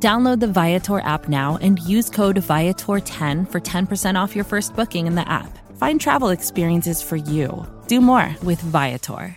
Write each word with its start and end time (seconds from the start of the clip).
Download 0.00 0.38
the 0.38 0.46
Viator 0.46 1.00
app 1.00 1.28
now 1.28 1.58
and 1.60 1.80
use 1.80 2.08
code 2.08 2.36
Viator10 2.36 3.50
for 3.50 3.60
10% 3.60 4.14
off 4.14 4.36
your 4.36 4.44
first 4.44 4.76
booking 4.76 5.08
in 5.08 5.16
the 5.16 5.28
app. 5.28 5.58
Find 5.76 6.00
travel 6.00 6.28
experiences 6.28 7.02
for 7.02 7.16
you. 7.16 7.66
Do 7.88 8.00
more 8.00 8.36
with 8.44 8.60
Viator. 8.60 9.36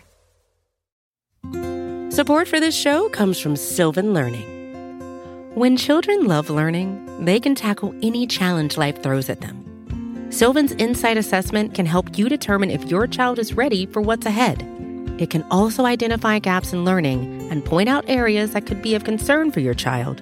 Support 2.11 2.47
for 2.47 2.59
this 2.59 2.75
show 2.75 3.09
comes 3.09 3.39
from 3.39 3.55
Sylvan 3.55 4.13
Learning. 4.13 4.45
When 5.55 5.77
children 5.77 6.25
love 6.25 6.51
learning, 6.51 7.25
they 7.25 7.39
can 7.39 7.55
tackle 7.55 7.95
any 8.03 8.27
challenge 8.27 8.77
life 8.77 9.01
throws 9.01 9.29
at 9.29 9.41
them. 9.41 10.27
Sylvan's 10.29 10.73
Insight 10.73 11.17
Assessment 11.17 11.73
can 11.73 11.87
help 11.87 12.17
you 12.17 12.29
determine 12.29 12.69
if 12.69 12.85
your 12.85 13.07
child 13.07 13.39
is 13.39 13.53
ready 13.53 13.87
for 13.87 14.01
what's 14.01 14.27
ahead. 14.27 14.61
It 15.17 15.29
can 15.29 15.43
also 15.49 15.85
identify 15.85 16.39
gaps 16.39 16.71
in 16.71 16.85
learning 16.85 17.49
and 17.49 17.65
point 17.65 17.89
out 17.89 18.05
areas 18.07 18.53
that 18.53 18.65
could 18.65 18.81
be 18.81 18.93
of 18.95 19.03
concern 19.03 19.51
for 19.51 19.59
your 19.59 19.73
child 19.73 20.21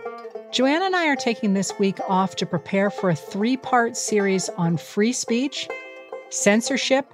Joanne 0.51 0.81
and 0.81 0.93
I 0.97 1.07
are 1.07 1.15
taking 1.15 1.53
this 1.53 1.71
week 1.79 1.97
off 2.09 2.35
to 2.35 2.45
prepare 2.45 2.89
for 2.89 3.09
a 3.09 3.15
three 3.15 3.55
part 3.55 3.95
series 3.95 4.49
on 4.49 4.75
free 4.75 5.13
speech, 5.13 5.69
censorship, 6.29 7.05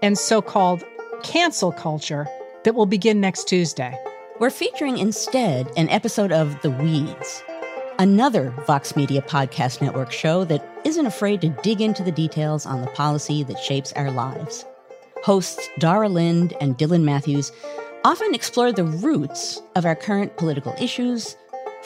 and 0.00 0.16
so 0.16 0.40
called 0.40 0.84
cancel 1.24 1.72
culture 1.72 2.28
that 2.62 2.76
will 2.76 2.86
begin 2.86 3.20
next 3.20 3.48
Tuesday. 3.48 3.98
We're 4.38 4.50
featuring 4.50 4.98
instead 4.98 5.72
an 5.76 5.88
episode 5.88 6.30
of 6.30 6.62
The 6.62 6.70
Weeds, 6.70 7.42
another 7.98 8.50
Vox 8.64 8.94
Media 8.94 9.22
Podcast 9.22 9.82
Network 9.82 10.12
show 10.12 10.44
that 10.44 10.64
isn't 10.84 11.06
afraid 11.06 11.40
to 11.40 11.48
dig 11.64 11.80
into 11.80 12.04
the 12.04 12.12
details 12.12 12.64
on 12.64 12.80
the 12.80 12.86
policy 12.88 13.42
that 13.42 13.58
shapes 13.58 13.92
our 13.94 14.12
lives. 14.12 14.64
Hosts 15.24 15.68
Dara 15.80 16.08
Lind 16.08 16.54
and 16.60 16.78
Dylan 16.78 17.02
Matthews 17.02 17.50
often 18.04 18.36
explore 18.36 18.70
the 18.70 18.84
roots 18.84 19.60
of 19.74 19.84
our 19.84 19.96
current 19.96 20.36
political 20.36 20.76
issues, 20.80 21.34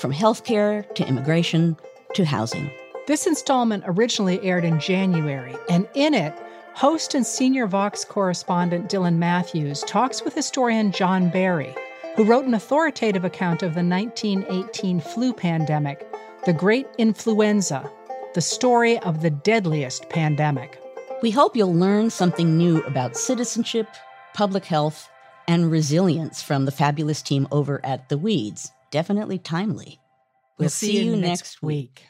from 0.02 0.12
healthcare 0.12 0.92
to 0.96 1.06
immigration 1.06 1.76
to 2.12 2.24
housing. 2.24 2.68
This 3.06 3.24
installment 3.24 3.84
originally 3.86 4.42
aired 4.42 4.64
in 4.64 4.80
January, 4.80 5.54
and 5.70 5.86
in 5.94 6.12
it, 6.12 6.34
host 6.74 7.14
and 7.14 7.24
senior 7.24 7.68
Vox 7.68 8.04
correspondent 8.04 8.90
Dylan 8.90 9.18
Matthews 9.18 9.84
talks 9.86 10.24
with 10.24 10.34
historian 10.34 10.90
John 10.90 11.30
Barry, 11.30 11.72
who 12.16 12.24
wrote 12.24 12.46
an 12.46 12.54
authoritative 12.54 13.24
account 13.24 13.62
of 13.62 13.74
the 13.74 13.84
1918 13.84 15.00
flu 15.00 15.32
pandemic, 15.32 16.04
the 16.46 16.52
Great 16.52 16.88
Influenza, 16.98 17.88
the 18.34 18.40
story 18.40 18.98
of 18.98 19.22
the 19.22 19.30
deadliest 19.30 20.08
pandemic. 20.08 20.82
We 21.22 21.30
hope 21.30 21.54
you'll 21.54 21.76
learn 21.76 22.10
something 22.10 22.58
new 22.58 22.82
about 22.82 23.16
citizenship, 23.16 23.86
public 24.34 24.64
health, 24.64 25.08
and 25.46 25.70
resilience 25.70 26.42
from 26.42 26.64
the 26.64 26.72
fabulous 26.72 27.22
team 27.22 27.46
over 27.52 27.80
at 27.84 28.08
The 28.08 28.18
Weeds. 28.18 28.72
Definitely 28.92 29.38
timely. 29.38 29.98
We'll, 30.58 30.64
we'll 30.64 30.68
see, 30.68 30.88
see, 30.88 31.04
you 31.04 31.16
next, 31.16 31.24
next 31.24 31.62
week. 31.62 32.04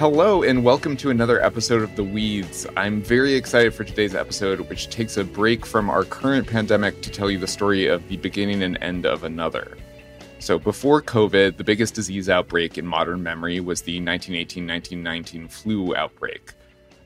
Hello, 0.00 0.42
and 0.42 0.64
welcome 0.64 0.96
to 0.96 1.10
another 1.10 1.40
episode 1.40 1.82
of 1.84 1.94
The 1.94 2.02
Weeds. 2.02 2.66
I'm 2.76 3.02
very 3.02 3.34
excited 3.34 3.72
for 3.72 3.84
today's 3.84 4.16
episode, 4.16 4.68
which 4.68 4.90
takes 4.90 5.16
a 5.16 5.22
break 5.22 5.64
from 5.64 5.88
our 5.88 6.02
current 6.02 6.48
pandemic 6.48 7.02
to 7.02 7.10
tell 7.10 7.30
you 7.30 7.38
the 7.38 7.46
story 7.46 7.86
of 7.86 8.08
the 8.08 8.16
beginning 8.16 8.64
and 8.64 8.76
end 8.82 9.06
of 9.06 9.22
another. 9.22 9.76
So, 10.42 10.58
before 10.58 11.00
COVID, 11.00 11.56
the 11.56 11.62
biggest 11.62 11.94
disease 11.94 12.28
outbreak 12.28 12.76
in 12.76 12.84
modern 12.84 13.22
memory 13.22 13.60
was 13.60 13.82
the 13.82 14.00
1918 14.00 14.66
1919 14.66 15.46
flu 15.46 15.94
outbreak. 15.94 16.54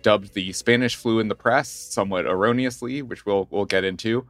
Dubbed 0.00 0.32
the 0.32 0.54
Spanish 0.54 0.96
flu 0.96 1.18
in 1.18 1.28
the 1.28 1.34
press, 1.34 1.68
somewhat 1.68 2.24
erroneously, 2.24 3.02
which 3.02 3.26
we'll, 3.26 3.46
we'll 3.50 3.66
get 3.66 3.84
into. 3.84 4.26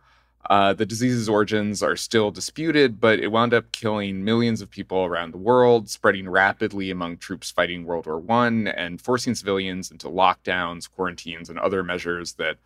Uh, 0.50 0.72
the 0.72 0.84
disease's 0.84 1.28
origins 1.28 1.84
are 1.84 1.94
still 1.94 2.32
disputed, 2.32 2.98
but 2.98 3.20
it 3.20 3.28
wound 3.28 3.54
up 3.54 3.70
killing 3.70 4.24
millions 4.24 4.60
of 4.60 4.72
people 4.72 5.04
around 5.04 5.32
the 5.32 5.38
world, 5.38 5.88
spreading 5.88 6.28
rapidly 6.28 6.90
among 6.90 7.18
troops 7.18 7.48
fighting 7.48 7.84
World 7.84 8.06
War 8.06 8.20
I, 8.28 8.48
and 8.48 9.00
forcing 9.00 9.36
civilians 9.36 9.92
into 9.92 10.08
lockdowns, 10.08 10.90
quarantines, 10.90 11.48
and 11.48 11.60
other 11.60 11.84
measures 11.84 12.32
that 12.34 12.56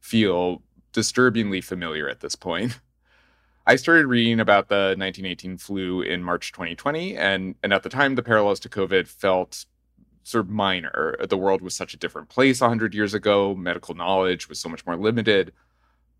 feel 0.00 0.62
disturbingly 0.94 1.60
familiar 1.60 2.08
at 2.08 2.20
this 2.20 2.36
point. 2.36 2.80
I 3.66 3.76
started 3.76 4.06
reading 4.06 4.40
about 4.40 4.68
the 4.68 4.94
1918 4.98 5.58
flu 5.58 6.02
in 6.02 6.22
March 6.22 6.52
2020, 6.52 7.16
and, 7.16 7.54
and 7.62 7.72
at 7.72 7.82
the 7.82 7.88
time, 7.88 8.14
the 8.14 8.22
parallels 8.22 8.60
to 8.60 8.68
COVID 8.68 9.06
felt 9.06 9.66
sort 10.22 10.46
of 10.46 10.50
minor. 10.50 11.16
The 11.28 11.36
world 11.36 11.62
was 11.62 11.74
such 11.74 11.94
a 11.94 11.98
different 11.98 12.28
place 12.28 12.60
100 12.60 12.94
years 12.94 13.14
ago, 13.14 13.54
medical 13.54 13.94
knowledge 13.94 14.48
was 14.48 14.58
so 14.58 14.68
much 14.68 14.84
more 14.86 14.96
limited 14.96 15.52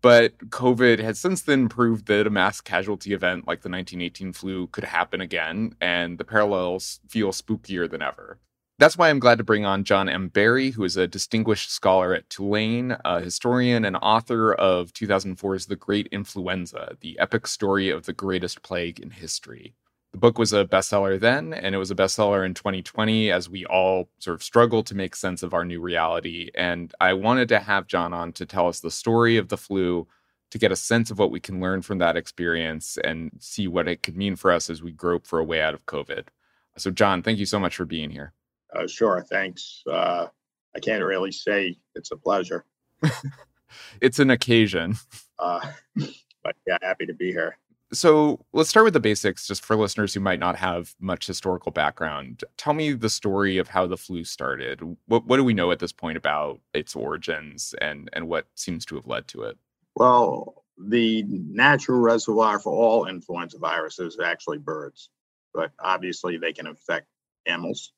but 0.01 0.37
COVID 0.49 0.99
has 0.99 1.19
since 1.19 1.43
then 1.43 1.69
proved 1.69 2.07
that 2.07 2.27
a 2.27 2.31
mass 2.31 2.59
casualty 2.59 3.13
event 3.13 3.47
like 3.47 3.61
the 3.61 3.69
1918 3.69 4.33
flu 4.33 4.67
could 4.67 4.83
happen 4.83 5.21
again, 5.21 5.75
and 5.79 6.17
the 6.17 6.25
parallels 6.25 6.99
feel 7.07 7.31
spookier 7.31 7.89
than 7.89 8.01
ever. 8.01 8.39
That's 8.81 8.97
why 8.97 9.11
I'm 9.11 9.19
glad 9.19 9.37
to 9.37 9.43
bring 9.43 9.63
on 9.63 9.83
John 9.83 10.09
M. 10.09 10.29
Barry, 10.29 10.71
who 10.71 10.83
is 10.83 10.97
a 10.97 11.05
distinguished 11.05 11.71
scholar 11.71 12.15
at 12.15 12.27
Tulane, 12.31 12.97
a 13.05 13.21
historian 13.21 13.85
and 13.85 13.95
author 13.97 14.55
of 14.55 14.91
2004's 14.93 15.67
The 15.67 15.75
Great 15.75 16.07
Influenza, 16.07 16.97
the 16.99 17.19
epic 17.19 17.45
story 17.45 17.91
of 17.91 18.07
the 18.07 18.13
greatest 18.13 18.63
plague 18.63 18.99
in 18.99 19.11
history. 19.11 19.75
The 20.13 20.17
book 20.17 20.39
was 20.39 20.51
a 20.51 20.65
bestseller 20.65 21.19
then, 21.19 21.53
and 21.53 21.75
it 21.75 21.77
was 21.77 21.91
a 21.91 21.95
bestseller 21.95 22.43
in 22.43 22.55
2020 22.55 23.29
as 23.29 23.47
we 23.47 23.67
all 23.67 24.09
sort 24.17 24.33
of 24.33 24.41
struggle 24.41 24.81
to 24.85 24.95
make 24.95 25.15
sense 25.15 25.43
of 25.43 25.53
our 25.53 25.63
new 25.63 25.79
reality. 25.79 26.49
And 26.55 26.91
I 26.99 27.13
wanted 27.13 27.49
to 27.49 27.59
have 27.59 27.85
John 27.85 28.13
on 28.13 28.33
to 28.33 28.47
tell 28.47 28.67
us 28.67 28.79
the 28.79 28.89
story 28.89 29.37
of 29.37 29.49
the 29.49 29.57
flu, 29.57 30.07
to 30.49 30.57
get 30.57 30.71
a 30.71 30.75
sense 30.75 31.11
of 31.11 31.19
what 31.19 31.29
we 31.29 31.39
can 31.39 31.61
learn 31.61 31.83
from 31.83 31.99
that 31.99 32.17
experience 32.17 32.97
and 33.03 33.29
see 33.37 33.67
what 33.67 33.87
it 33.87 34.01
could 34.01 34.17
mean 34.17 34.35
for 34.35 34.51
us 34.51 34.71
as 34.71 34.81
we 34.81 34.91
grope 34.91 35.27
for 35.27 35.37
a 35.37 35.43
way 35.45 35.61
out 35.61 35.75
of 35.75 35.85
COVID. 35.85 36.29
So, 36.77 36.89
John, 36.89 37.21
thank 37.21 37.37
you 37.37 37.45
so 37.45 37.59
much 37.59 37.75
for 37.75 37.85
being 37.85 38.09
here. 38.09 38.33
Uh, 38.75 38.87
sure. 38.87 39.25
Thanks. 39.29 39.83
Uh, 39.89 40.27
I 40.75 40.79
can't 40.79 41.03
really 41.03 41.31
say 41.31 41.77
it's 41.95 42.11
a 42.11 42.17
pleasure. 42.17 42.65
it's 44.01 44.19
an 44.19 44.29
occasion. 44.29 44.95
Uh, 45.39 45.59
but 46.43 46.55
yeah, 46.67 46.77
happy 46.81 47.05
to 47.05 47.13
be 47.13 47.31
here. 47.31 47.57
So 47.93 48.39
let's 48.53 48.69
start 48.69 48.85
with 48.85 48.93
the 48.93 49.01
basics, 49.01 49.45
just 49.45 49.65
for 49.65 49.75
listeners 49.75 50.13
who 50.13 50.21
might 50.21 50.39
not 50.39 50.55
have 50.55 50.95
much 51.01 51.27
historical 51.27 51.73
background. 51.73 52.41
Tell 52.55 52.73
me 52.73 52.93
the 52.93 53.09
story 53.09 53.57
of 53.57 53.67
how 53.67 53.85
the 53.85 53.97
flu 53.97 54.23
started. 54.23 54.79
What, 55.07 55.25
what 55.25 55.37
do 55.37 55.43
we 55.43 55.53
know 55.53 55.71
at 55.71 55.79
this 55.79 55.91
point 55.91 56.15
about 56.15 56.61
its 56.73 56.95
origins 56.95 57.75
and, 57.81 58.09
and 58.13 58.29
what 58.29 58.47
seems 58.55 58.85
to 58.85 58.95
have 58.95 59.07
led 59.07 59.27
to 59.29 59.43
it? 59.43 59.57
Well, 59.97 60.63
the 60.77 61.23
natural 61.27 61.99
reservoir 61.99 62.59
for 62.59 62.71
all 62.71 63.07
influenza 63.07 63.57
viruses 63.59 64.13
is 64.13 64.19
actually 64.21 64.59
birds, 64.59 65.09
but 65.53 65.71
obviously 65.79 66.37
they 66.37 66.53
can 66.53 66.67
infect 66.67 67.07
mammals. 67.45 67.91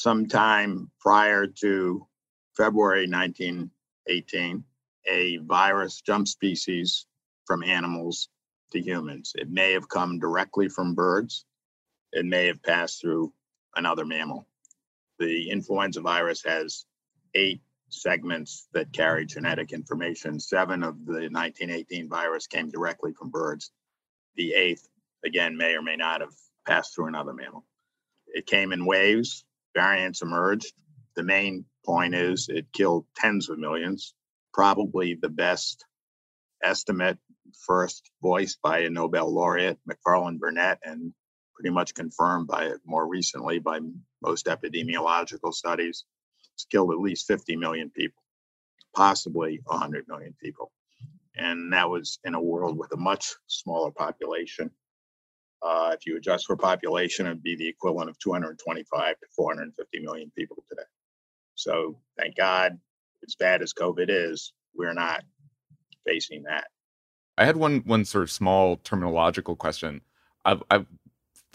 Sometime 0.00 0.92
prior 1.00 1.48
to 1.48 2.06
February 2.56 3.08
1918, 3.10 4.62
a 5.10 5.38
virus 5.38 6.00
jump 6.02 6.28
species 6.28 7.04
from 7.46 7.64
animals 7.64 8.28
to 8.70 8.80
humans. 8.80 9.32
It 9.34 9.50
may 9.50 9.72
have 9.72 9.88
come 9.88 10.20
directly 10.20 10.68
from 10.68 10.94
birds, 10.94 11.44
it 12.12 12.24
may 12.24 12.46
have 12.46 12.62
passed 12.62 13.00
through 13.00 13.32
another 13.74 14.04
mammal. 14.04 14.46
The 15.18 15.50
influenza 15.50 16.00
virus 16.00 16.44
has 16.44 16.86
eight 17.34 17.60
segments 17.88 18.68
that 18.74 18.92
carry 18.92 19.26
genetic 19.26 19.72
information. 19.72 20.38
Seven 20.38 20.84
of 20.84 21.06
the 21.06 21.28
1918 21.28 22.08
virus 22.08 22.46
came 22.46 22.70
directly 22.70 23.14
from 23.14 23.30
birds. 23.30 23.72
The 24.36 24.54
eighth, 24.54 24.88
again, 25.24 25.56
may 25.56 25.74
or 25.74 25.82
may 25.82 25.96
not 25.96 26.20
have 26.20 26.34
passed 26.68 26.94
through 26.94 27.08
another 27.08 27.32
mammal. 27.32 27.64
It 28.28 28.46
came 28.46 28.72
in 28.72 28.86
waves, 28.86 29.44
variants 29.74 30.22
emerged. 30.22 30.72
The 31.16 31.22
main 31.22 31.64
point 31.84 32.14
is 32.14 32.48
it 32.48 32.72
killed 32.72 33.06
tens 33.16 33.48
of 33.48 33.58
millions, 33.58 34.14
probably 34.52 35.14
the 35.14 35.28
best 35.28 35.84
estimate 36.62 37.18
first 37.66 38.10
voiced 38.22 38.60
by 38.62 38.80
a 38.80 38.90
Nobel 38.90 39.32
laureate, 39.32 39.78
Macfarlane 39.86 40.38
Burnet, 40.38 40.78
and 40.84 41.12
pretty 41.54 41.70
much 41.70 41.94
confirmed 41.94 42.46
by 42.46 42.66
it 42.66 42.80
more 42.84 43.06
recently 43.06 43.58
by 43.58 43.80
most 44.22 44.46
epidemiological 44.46 45.52
studies. 45.52 46.04
It's 46.54 46.64
killed 46.64 46.92
at 46.92 46.98
least 46.98 47.26
50 47.26 47.56
million 47.56 47.90
people, 47.90 48.22
possibly 48.94 49.60
100 49.64 50.06
million 50.08 50.34
people. 50.40 50.70
And 51.36 51.72
that 51.72 51.88
was 51.88 52.18
in 52.24 52.34
a 52.34 52.40
world 52.40 52.78
with 52.78 52.92
a 52.92 52.96
much 52.96 53.34
smaller 53.46 53.90
population. 53.92 54.70
Uh, 55.62 55.90
if 55.92 56.06
you 56.06 56.16
adjust 56.16 56.46
for 56.46 56.56
population, 56.56 57.26
it'd 57.26 57.42
be 57.42 57.56
the 57.56 57.66
equivalent 57.66 58.08
of 58.08 58.18
225 58.18 59.18
to 59.18 59.26
450 59.34 60.00
million 60.00 60.30
people 60.36 60.62
today. 60.68 60.82
So 61.54 61.98
thank 62.16 62.36
God, 62.36 62.78
as 63.26 63.34
bad 63.34 63.62
as 63.62 63.74
COVID 63.74 64.06
is, 64.08 64.52
we're 64.74 64.94
not 64.94 65.24
facing 66.06 66.44
that. 66.44 66.68
I 67.36 67.44
had 67.44 67.56
one 67.56 67.82
one 67.84 68.04
sort 68.04 68.22
of 68.22 68.30
small 68.30 68.78
terminological 68.78 69.56
question. 69.56 70.00
I've, 70.44 70.62
I've 70.70 70.86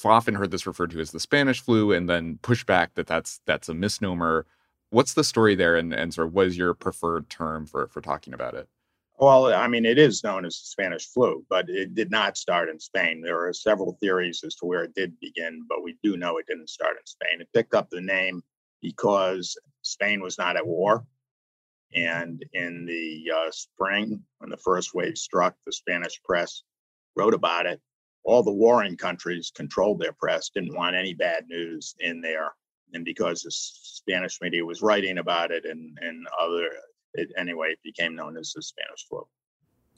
often 0.03 0.35
heard 0.35 0.51
this 0.51 0.67
referred 0.67 0.91
to 0.91 0.99
as 0.99 1.11
the 1.11 1.19
Spanish 1.19 1.61
flu, 1.61 1.91
and 1.91 2.09
then 2.09 2.39
pushback 2.41 2.89
that 2.95 3.07
that's 3.07 3.41
that's 3.45 3.69
a 3.69 3.73
misnomer. 3.73 4.45
What's 4.89 5.13
the 5.13 5.23
story 5.23 5.55
there, 5.55 5.75
and, 5.75 5.93
and 5.93 6.13
sort 6.13 6.27
of 6.27 6.33
what 6.33 6.47
is 6.47 6.57
your 6.57 6.73
preferred 6.73 7.29
term 7.29 7.65
for 7.65 7.87
for 7.87 8.01
talking 8.01 8.33
about 8.33 8.53
it? 8.53 8.67
Well, 9.23 9.53
I 9.53 9.69
mean, 9.69 9.85
it 9.85 9.97
is 9.97 10.21
known 10.21 10.43
as 10.43 10.59
the 10.59 10.65
Spanish 10.65 11.05
flu, 11.05 11.45
but 11.49 11.69
it 11.69 11.95
did 11.95 12.11
not 12.11 12.35
start 12.35 12.67
in 12.67 12.77
Spain. 12.77 13.21
There 13.21 13.47
are 13.47 13.53
several 13.53 13.97
theories 14.01 14.43
as 14.45 14.53
to 14.55 14.65
where 14.65 14.83
it 14.83 14.93
did 14.95 15.17
begin, 15.21 15.65
but 15.69 15.81
we 15.81 15.95
do 16.03 16.17
know 16.17 16.39
it 16.39 16.45
didn't 16.45 16.69
start 16.69 16.97
in 16.97 17.05
Spain. 17.05 17.39
It 17.39 17.47
picked 17.53 17.73
up 17.73 17.89
the 17.89 18.01
name 18.01 18.43
because 18.81 19.57
Spain 19.81 20.19
was 20.19 20.37
not 20.37 20.57
at 20.57 20.67
war. 20.67 21.05
And 21.95 22.43
in 22.51 22.85
the 22.85 23.31
uh, 23.33 23.51
spring, 23.51 24.21
when 24.39 24.49
the 24.49 24.57
first 24.57 24.93
wave 24.93 25.17
struck, 25.17 25.55
the 25.65 25.71
Spanish 25.71 26.21
press 26.25 26.63
wrote 27.15 27.33
about 27.33 27.65
it. 27.65 27.79
All 28.25 28.43
the 28.43 28.51
warring 28.51 28.97
countries 28.97 29.53
controlled 29.55 29.99
their 29.99 30.11
press, 30.11 30.49
didn't 30.49 30.75
want 30.75 30.97
any 30.97 31.13
bad 31.13 31.45
news 31.47 31.95
in 32.01 32.19
there. 32.19 32.51
And 32.93 33.05
because 33.05 33.41
the 33.41 33.51
Spanish 33.51 34.41
media 34.41 34.65
was 34.65 34.81
writing 34.81 35.19
about 35.19 35.51
it 35.51 35.63
and, 35.63 35.97
and 36.01 36.27
other, 36.41 36.67
it, 37.13 37.29
anyway, 37.37 37.69
it 37.71 37.79
became 37.83 38.15
known 38.15 38.37
as 38.37 38.53
the 38.53 38.61
Spanish 38.61 39.05
flu. 39.07 39.27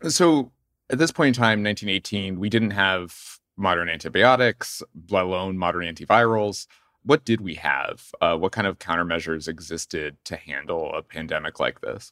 So 0.10 0.52
at 0.90 0.98
this 0.98 1.12
point 1.12 1.38
in 1.38 1.42
time, 1.42 1.64
1918, 1.64 2.40
we 2.40 2.50
didn't 2.50 2.72
have 2.72 3.16
modern 3.58 3.90
antibiotics, 3.90 4.84
let 5.10 5.24
alone 5.24 5.58
modern 5.58 5.84
antivirals 5.84 6.68
what 7.06 7.24
did 7.24 7.40
we 7.40 7.54
have? 7.56 8.04
Uh, 8.20 8.36
what 8.36 8.52
kind 8.52 8.66
of 8.66 8.80
countermeasures 8.80 9.48
existed 9.48 10.18
to 10.26 10.36
handle 10.36 10.92
a 10.94 11.04
pandemic 11.04 11.60
like 11.60 11.80
this? 11.82 12.12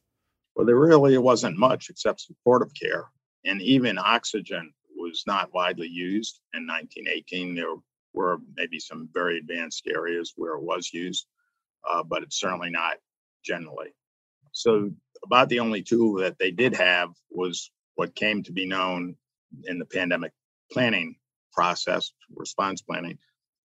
Well, 0.55 0.67
there 0.67 0.79
really 0.79 1.17
wasn't 1.17 1.57
much 1.57 1.89
except 1.89 2.21
supportive 2.21 2.71
care. 2.79 3.05
And 3.43 3.59
even 3.61 3.97
oxygen 3.97 4.71
was 4.95 5.23
not 5.25 5.51
widely 5.51 5.87
used 5.87 6.39
in 6.53 6.67
1918. 6.67 7.55
There 7.55 7.75
were 8.13 8.37
maybe 8.55 8.79
some 8.79 9.09
very 9.11 9.39
advanced 9.39 9.87
areas 9.87 10.33
where 10.35 10.53
it 10.53 10.63
was 10.63 10.93
used, 10.93 11.25
uh, 11.89 12.03
but 12.03 12.21
it's 12.21 12.39
certainly 12.39 12.69
not 12.69 12.97
generally. 13.43 13.95
So, 14.53 14.91
about 15.25 15.49
the 15.49 15.59
only 15.59 15.81
tool 15.81 16.15
that 16.15 16.37
they 16.39 16.51
did 16.51 16.75
have 16.75 17.09
was 17.29 17.71
what 17.95 18.15
came 18.15 18.43
to 18.43 18.51
be 18.51 18.65
known 18.65 19.15
in 19.65 19.79
the 19.79 19.85
pandemic 19.85 20.31
planning 20.71 21.15
process, 21.51 22.11
response 22.35 22.81
planning, 22.81 23.17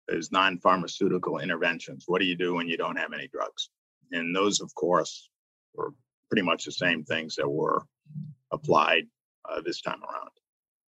is 0.09 0.33
non-pharmaceutical 0.33 1.39
interventions. 1.39 2.05
What 2.07 2.21
do 2.21 2.27
you 2.27 2.37
do 2.37 2.55
when 2.55 2.69
you 2.69 2.77
don't 2.77 2.97
have 2.97 3.13
any 3.13 3.29
drugs? 3.29 3.71
And 4.13 4.35
those, 4.35 4.61
of 4.61 4.75
course, 4.75 5.29
were 5.75 5.93
pretty 6.31 6.43
much 6.43 6.65
the 6.65 6.73
same 6.73 7.05
things 7.05 7.37
that 7.37 7.49
were 7.49 7.83
applied 8.53 9.07
uh, 9.49 9.61
this 9.65 9.81
time 9.81 10.01
around. 10.03 10.31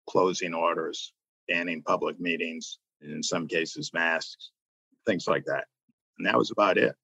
Closing 0.08 0.54
orders, 0.54 1.12
banning 1.48 1.82
public 1.82 2.18
meetings, 2.20 2.78
in 3.02 3.22
some 3.22 3.46
cases 3.46 3.92
masks, 3.92 4.50
things 5.06 5.26
like 5.26 5.44
that. 5.46 5.66
And 6.18 6.26
that 6.26 6.38
was 6.38 6.50
about 6.50 6.78
it. 6.78 6.94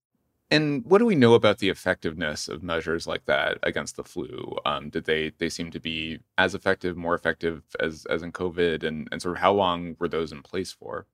And 0.51 0.85
what 0.85 0.99
do 0.99 1.07
we 1.07 1.17
know 1.17 1.35
about 1.35 1.59
the 1.59 1.71
effectiveness 1.71 2.47
of 2.47 2.63
measures 2.63 3.07
like 3.07 3.25
that 3.27 3.59
against 3.65 3.97
the 3.97 4.05
flu? 4.05 4.57
Um, 4.65 4.91
did 4.91 5.05
they 5.05 5.33
they 5.39 5.49
seem 5.49 5.71
to 5.73 5.81
be 5.81 6.21
as 6.39 6.55
effective, 6.55 6.97
more 6.97 7.15
effective 7.15 7.63
as 7.81 8.07
as 8.07 8.23
in 8.23 8.33
COVID, 8.33 8.85
and 8.85 9.09
and 9.11 9.21
sort 9.21 9.37
of 9.37 9.43
how 9.43 9.53
long 9.53 9.97
were 9.99 10.09
those 10.09 10.33
in 10.33 10.43
place 10.43 10.71
for? 10.73 11.07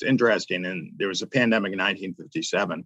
it's 0.00 0.08
interesting. 0.08 0.64
And 0.64 0.92
there 0.96 1.08
was 1.08 1.22
a 1.22 1.26
pandemic 1.26 1.72
in 1.72 1.78
1957, 1.78 2.84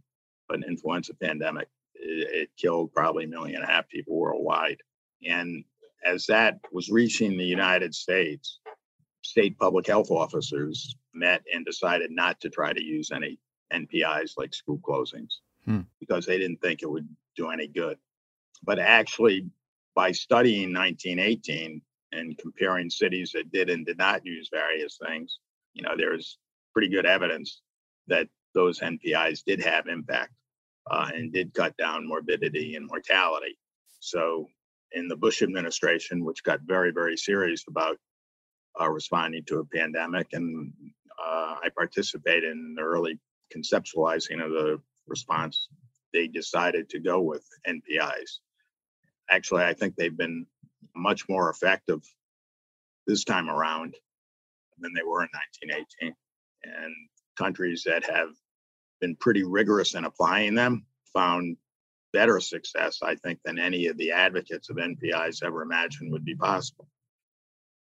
an 0.51 0.65
influenza 0.67 1.15
pandemic. 1.15 1.69
It, 1.95 2.29
it 2.33 2.51
killed 2.57 2.93
probably 2.93 3.25
a 3.25 3.29
million 3.29 3.57
and 3.57 3.65
a 3.65 3.73
half 3.73 3.89
people 3.89 4.17
worldwide. 4.17 4.79
And 5.27 5.65
as 6.05 6.27
that 6.27 6.59
was 6.73 6.91
reaching 6.91 7.37
the 7.37 7.45
United 7.45 7.95
States, 7.95 8.61
state 9.23 9.59
public 9.59 9.87
health 9.87 10.11
officers 10.11 10.97
met 11.15 11.43
and 11.53 11.65
decided 11.65 12.11
not 12.11 12.41
to 12.41 12.51
try 12.51 12.73
to 12.73 12.83
use 12.83 13.11
any 13.11 13.39
NPIs 13.73 14.33
like 14.37 14.55
school 14.55 14.79
closings 14.79 15.39
hmm. 15.65 15.81
because 16.01 16.27
they 16.27 16.39
didn't 16.39 16.61
think 16.61 16.83
it 16.83 16.91
would 16.91 17.09
do 17.37 17.51
any 17.51 17.67
good. 17.67 17.99
But 18.63 18.79
actually, 18.79 19.47
by 19.95 20.13
studying 20.13 20.73
1918 20.73 21.81
and 22.13 22.39
comparing 22.39 22.91
cities 22.91 23.33
that 23.33 23.53
did 23.53 23.71
and 23.71 23.85
did 23.85 23.99
not 23.99 24.25
use 24.25 24.49
various 24.53 24.99
things, 25.05 25.39
you 25.75 25.83
know, 25.83 25.95
there's 25.97 26.39
pretty 26.73 26.89
good 26.89 27.07
evidence 27.07 27.61
that 28.07 28.29
those 28.55 28.81
NPIs 28.81 29.45
did 29.45 29.61
have 29.61 29.89
impact 29.89 30.33
uh, 30.91 31.11
and 31.13 31.33
did 31.33 31.55
cut 31.55 31.77
down 31.77 32.07
morbidity 32.07 32.77
and 32.77 32.87
mortality. 32.87 33.59
So, 34.01 34.49
in 34.93 35.09
the 35.09 35.17
Bush 35.17 35.43
administration, 35.43 36.25
which 36.25 36.45
got 36.45 36.61
very, 36.63 36.93
very 36.93 37.17
serious 37.17 37.65
about 37.69 37.97
uh, 38.81 38.89
responding 38.89 39.45
to 39.47 39.59
a 39.59 39.65
pandemic, 39.65 40.29
and 40.33 40.73
uh, 41.19 41.57
I 41.63 41.69
participated 41.77 42.45
in 42.45 42.75
the 42.77 42.83
early 42.83 43.19
conceptualizing 43.55 44.45
of 44.45 44.51
the 44.51 44.81
response, 45.07 45.69
they 46.13 46.29
decided 46.29 46.89
to 46.91 47.01
go 47.01 47.21
with 47.21 47.47
NPIs. 47.67 48.39
Actually, 49.31 49.65
I 49.65 49.75
think 49.75 49.97
they've 49.97 50.17
been 50.17 50.47
much 50.95 51.29
more 51.29 51.51
effective 51.51 52.01
this 53.07 53.25
time 53.25 53.49
around 53.49 53.95
than 54.79 54.93
they 54.95 55.03
were 55.03 55.23
in 55.23 55.29
1918 55.63 56.15
and 56.65 56.95
countries 57.37 57.83
that 57.87 58.05
have 58.05 58.31
been 59.01 59.17
pretty 59.17 59.43
rigorous 59.43 59.95
in 59.95 60.05
applying 60.05 60.55
them 60.55 60.87
found 61.13 61.57
better 62.13 62.41
success, 62.41 63.01
I 63.03 63.17
think, 63.17 63.41
than 63.45 63.59
any 63.59 63.87
of 63.87 63.99
the 63.99 64.13
advocates 64.13 64.71
of 64.71 64.77
NPIs 64.77 65.43
ever 65.43 65.63
imagined 65.63 66.13
would 66.13 66.25
be 66.25 66.37
possible. 66.37 66.89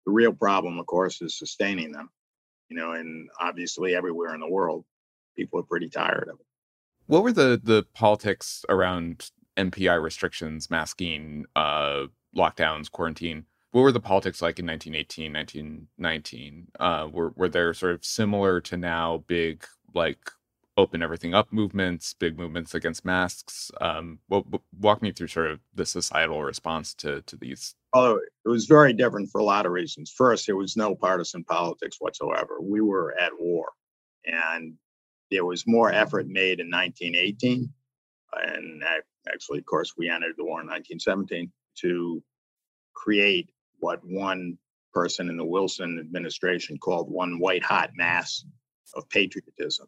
The 0.06 0.12
real 0.12 0.34
problem, 0.34 0.80
of 0.80 0.86
course, 0.86 1.22
is 1.22 1.38
sustaining 1.38 1.92
them. 1.92 2.10
You 2.70 2.78
know, 2.78 2.92
and 2.92 3.30
obviously 3.40 3.96
everywhere 3.96 4.36
in 4.36 4.42
the 4.42 4.50
world, 4.50 4.86
people 5.36 5.60
are 5.60 5.64
pretty 5.64 5.90
tired 5.90 6.30
of 6.32 6.40
it. 6.40 6.46
What 7.10 7.24
were 7.24 7.34
the 7.34 7.60
the 7.62 7.86
politics 7.94 8.64
around 8.70 9.32
NPI 9.58 10.02
restrictions, 10.02 10.70
masking, 10.70 11.46
uh, 11.56 12.04
lockdowns, 12.36 12.92
quarantine? 12.92 13.46
what 13.72 13.82
were 13.82 13.92
the 13.92 14.00
politics 14.00 14.42
like 14.42 14.60
in 14.60 14.66
1918 14.66 15.34
1919 15.34 16.68
uh, 16.80 17.08
were, 17.12 17.34
were 17.36 17.50
there 17.50 17.74
sort 17.74 17.94
of 17.94 18.04
similar 18.04 18.60
to 18.62 18.78
now 18.78 19.24
big 19.28 19.64
like 19.94 20.32
open 20.78 21.04
everything 21.04 21.34
up 21.34 21.52
movements 21.52 22.14
big 22.14 22.38
movements 22.38 22.74
against 22.76 23.06
masks? 23.06 23.72
Um, 23.82 24.20
walk 24.30 25.02
me 25.02 25.12
through 25.12 25.28
sort 25.28 25.52
of 25.52 25.60
the 25.74 25.86
societal 25.86 26.44
response 26.44 26.94
to 26.96 27.22
to 27.24 27.36
these. 27.36 27.76
Although 27.94 28.18
it 28.18 28.50
was 28.50 28.66
very 28.66 28.94
different 28.94 29.30
for 29.32 29.40
a 29.40 29.44
lot 29.44 29.66
of 29.66 29.72
reasons. 29.72 30.12
First 30.16 30.46
there 30.46 30.56
was 30.56 30.78
no 30.78 30.96
partisan 30.96 31.44
politics 31.44 31.98
whatsoever. 32.00 32.58
We 32.62 32.82
were 32.82 33.16
at 33.20 33.32
war. 33.40 33.70
And 34.26 34.76
there 35.32 35.46
was 35.46 35.68
more 35.68 35.92
effort 35.92 36.28
made 36.28 36.60
in 36.60 36.70
1918 36.70 37.72
and 38.34 38.84
actually 39.32 39.60
of 39.60 39.66
course 39.66 39.94
we 39.98 40.10
entered 40.10 40.36
the 40.38 40.44
war 40.44 40.62
in 40.62 40.68
1917 40.68 41.52
to 41.76 42.22
create 42.94 43.50
what 43.80 44.00
one 44.04 44.58
person 44.94 45.30
in 45.30 45.38
the 45.38 45.46
Wilson 45.46 46.00
administration 46.00 46.78
called 46.78 47.12
one 47.12 47.40
white 47.40 47.64
hot 47.64 47.92
mass 47.96 48.44
of 48.96 49.08
patriotism. 49.10 49.88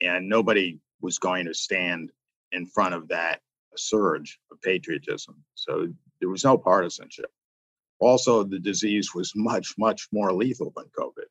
And 0.00 0.28
nobody 0.28 0.78
was 1.00 1.18
going 1.18 1.46
to 1.46 1.54
stand 1.54 2.10
in 2.52 2.66
front 2.66 2.94
of 2.94 3.08
that 3.08 3.40
surge 3.76 4.38
of 4.50 4.60
patriotism. 4.62 5.36
So 5.54 5.88
there 6.20 6.30
was 6.30 6.44
no 6.44 6.56
partisanship. 6.56 7.30
Also, 8.00 8.44
the 8.44 8.58
disease 8.58 9.14
was 9.14 9.32
much, 9.34 9.74
much 9.76 10.08
more 10.12 10.32
lethal 10.32 10.72
than 10.74 10.86
COVID. 10.98 11.26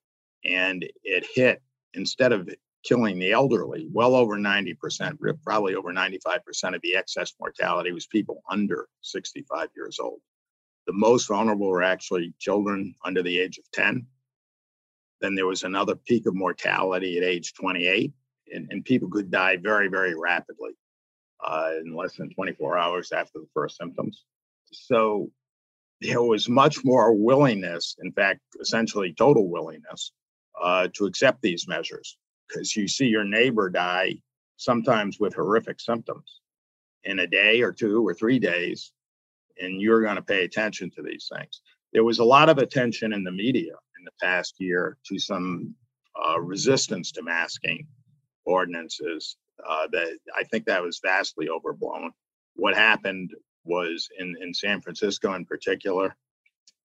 And 0.45 0.85
it 1.03 1.25
hit, 1.33 1.61
instead 1.93 2.31
of 2.33 2.49
killing 2.83 3.19
the 3.19 3.31
elderly. 3.31 3.87
Well 3.91 4.15
over 4.15 4.37
90%, 4.37 5.17
probably 5.43 5.75
over 5.75 5.91
95% 5.91 6.75
of 6.75 6.81
the 6.81 6.95
excess 6.95 7.33
mortality 7.39 7.91
was 7.91 8.07
people 8.07 8.43
under 8.49 8.87
65 9.01 9.69
years 9.75 9.99
old. 9.99 10.19
The 10.85 10.93
most 10.93 11.27
vulnerable 11.27 11.67
were 11.67 11.83
actually 11.83 12.33
children 12.39 12.95
under 13.03 13.21
the 13.21 13.39
age 13.39 13.57
of 13.57 13.69
10. 13.73 14.05
Then 15.19 15.35
there 15.35 15.47
was 15.47 15.63
another 15.63 15.95
peak 15.95 16.27
of 16.27 16.35
mortality 16.35 17.17
at 17.17 17.23
age 17.23 17.53
28, 17.55 18.13
and, 18.53 18.67
and 18.71 18.85
people 18.85 19.09
could 19.09 19.31
die 19.31 19.57
very, 19.57 19.89
very 19.89 20.15
rapidly 20.15 20.71
uh, 21.45 21.71
in 21.83 21.93
less 21.93 22.15
than 22.15 22.33
24 22.33 22.77
hours 22.77 23.11
after 23.11 23.39
the 23.39 23.47
first 23.53 23.77
symptoms. 23.77 24.23
So 24.71 25.29
there 26.01 26.21
was 26.21 26.47
much 26.47 26.85
more 26.85 27.13
willingness, 27.13 27.95
in 28.01 28.11
fact, 28.11 28.41
essentially 28.61 29.13
total 29.13 29.49
willingness, 29.49 30.11
uh, 30.61 30.87
to 30.93 31.05
accept 31.05 31.41
these 31.41 31.67
measures 31.67 32.17
because 32.47 32.75
you 32.75 32.87
see 32.87 33.07
your 33.07 33.23
neighbor 33.23 33.69
die 33.69 34.15
sometimes 34.57 35.19
with 35.19 35.35
horrific 35.35 35.79
symptoms 35.79 36.41
in 37.03 37.19
a 37.19 37.27
day 37.27 37.61
or 37.61 37.71
two 37.71 38.05
or 38.05 38.13
three 38.13 38.39
days, 38.39 38.91
and 39.59 39.81
you're 39.81 40.01
going 40.01 40.15
to 40.15 40.21
pay 40.21 40.43
attention 40.43 40.89
to 40.91 41.01
these 41.01 41.29
things. 41.33 41.61
There 41.93 42.03
was 42.03 42.19
a 42.19 42.25
lot 42.25 42.49
of 42.49 42.57
attention 42.57 43.13
in 43.13 43.23
the 43.23 43.31
media 43.31 43.73
in 43.97 44.05
the 44.05 44.11
past 44.21 44.55
year 44.59 44.97
to 45.07 45.17
some 45.17 45.73
uh, 46.27 46.39
resistance 46.39 47.11
to 47.13 47.23
masking 47.23 47.87
ordinances. 48.45 49.37
Uh, 49.67 49.87
that 49.91 50.17
I 50.35 50.43
think 50.43 50.65
that 50.65 50.83
was 50.83 50.99
vastly 51.03 51.49
overblown. 51.49 52.11
What 52.55 52.75
happened 52.75 53.31
was 53.63 54.07
in, 54.19 54.35
in 54.41 54.53
San 54.53 54.81
Francisco, 54.81 55.33
in 55.33 55.45
particular, 55.45 56.15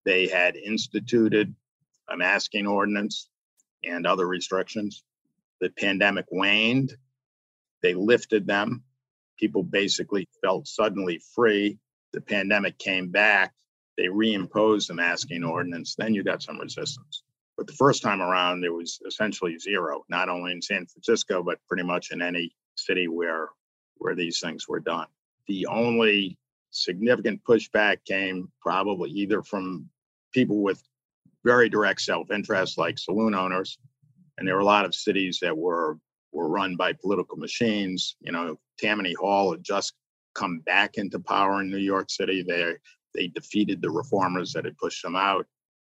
they 0.04 0.26
had 0.26 0.56
instituted 0.56 1.54
a 2.08 2.16
masking 2.16 2.66
ordinance 2.66 3.28
and 3.84 4.06
other 4.06 4.26
restrictions 4.26 5.04
the 5.62 5.70
pandemic 5.70 6.26
waned, 6.32 6.96
they 7.82 7.94
lifted 7.94 8.46
them. 8.46 8.82
People 9.38 9.62
basically 9.62 10.28
felt 10.42 10.66
suddenly 10.66 11.22
free. 11.34 11.78
The 12.12 12.20
pandemic 12.20 12.78
came 12.78 13.10
back, 13.10 13.54
they 13.96 14.06
reimposed 14.06 14.88
the 14.88 14.94
masking 14.94 15.44
ordinance. 15.44 15.94
Then 15.94 16.14
you 16.14 16.24
got 16.24 16.42
some 16.42 16.58
resistance. 16.58 17.22
But 17.56 17.68
the 17.68 17.74
first 17.74 18.02
time 18.02 18.20
around, 18.20 18.60
there 18.60 18.72
was 18.72 19.00
essentially 19.06 19.56
zero, 19.56 20.04
not 20.08 20.28
only 20.28 20.50
in 20.52 20.60
San 20.60 20.86
Francisco, 20.86 21.42
but 21.42 21.58
pretty 21.68 21.84
much 21.84 22.10
in 22.10 22.20
any 22.20 22.52
city 22.74 23.06
where 23.06 23.48
where 23.98 24.16
these 24.16 24.40
things 24.40 24.66
were 24.66 24.80
done. 24.80 25.06
The 25.46 25.66
only 25.66 26.36
significant 26.70 27.44
pushback 27.44 27.98
came 28.04 28.50
probably 28.60 29.10
either 29.10 29.42
from 29.42 29.88
people 30.32 30.60
with 30.60 30.82
very 31.44 31.68
direct 31.68 32.00
self-interest, 32.00 32.78
like 32.78 32.98
saloon 32.98 33.34
owners, 33.34 33.78
and 34.38 34.46
there 34.46 34.54
were 34.54 34.60
a 34.60 34.64
lot 34.64 34.84
of 34.84 34.94
cities 34.94 35.38
that 35.42 35.56
were 35.56 35.98
were 36.32 36.48
run 36.48 36.76
by 36.76 36.92
political 36.94 37.36
machines. 37.36 38.16
You 38.20 38.32
know, 38.32 38.58
Tammany 38.78 39.14
Hall 39.14 39.52
had 39.52 39.62
just 39.62 39.92
come 40.34 40.60
back 40.60 40.96
into 40.96 41.20
power 41.20 41.60
in 41.60 41.70
New 41.70 41.76
York 41.76 42.10
City. 42.10 42.42
They 42.42 42.74
they 43.14 43.28
defeated 43.28 43.82
the 43.82 43.90
reformers 43.90 44.52
that 44.52 44.64
had 44.64 44.78
pushed 44.78 45.02
them 45.02 45.16
out. 45.16 45.46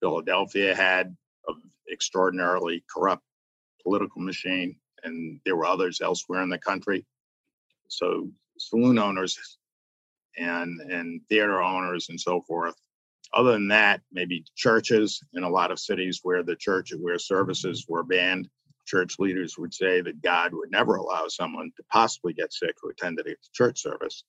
Philadelphia 0.01 0.75
had 0.75 1.17
an 1.49 1.63
extraordinarily 1.91 2.85
corrupt 2.95 3.23
political 3.83 4.21
machine, 4.21 4.77
and 5.05 5.41
there 5.45 5.57
were 5.57 5.67
others 5.67 6.01
elsewhere 6.01 6.43
in 6.43 6.51
the 6.51 6.59
country. 6.59 7.07
So 7.89 8.29
saloon 8.59 8.99
owners 8.99 9.59
and 10.37 10.81
and 10.81 11.21
theater 11.29 11.63
owners 11.63 12.09
and 12.11 12.21
so 12.21 12.43
forth 12.43 12.75
other 13.35 13.53
than 13.53 13.69
that, 13.69 14.01
maybe 14.13 14.45
churches 14.55 15.23
in 15.35 15.43
a 15.43 15.49
lot 15.49 15.71
of 15.71 15.79
cities 15.79 16.21
where 16.23 16.43
the 16.43 16.57
church 16.57 16.93
where 16.99 17.19
services 17.19 17.87
were 17.89 18.03
banned, 18.03 18.49
church 18.87 19.19
leaders 19.19 19.59
would 19.59 19.75
say 19.75 20.01
that 20.01 20.23
God 20.23 20.53
would 20.55 20.71
never 20.71 20.97
allow 20.97 21.27
someone 21.29 21.73
to 21.77 21.83
possibly 21.91 22.33
get 22.33 22.53
sick 22.53 22.77
who 22.81 22.91
attended 22.91 23.27
a 23.27 23.35
church 23.53 23.83
service. 23.83 24.25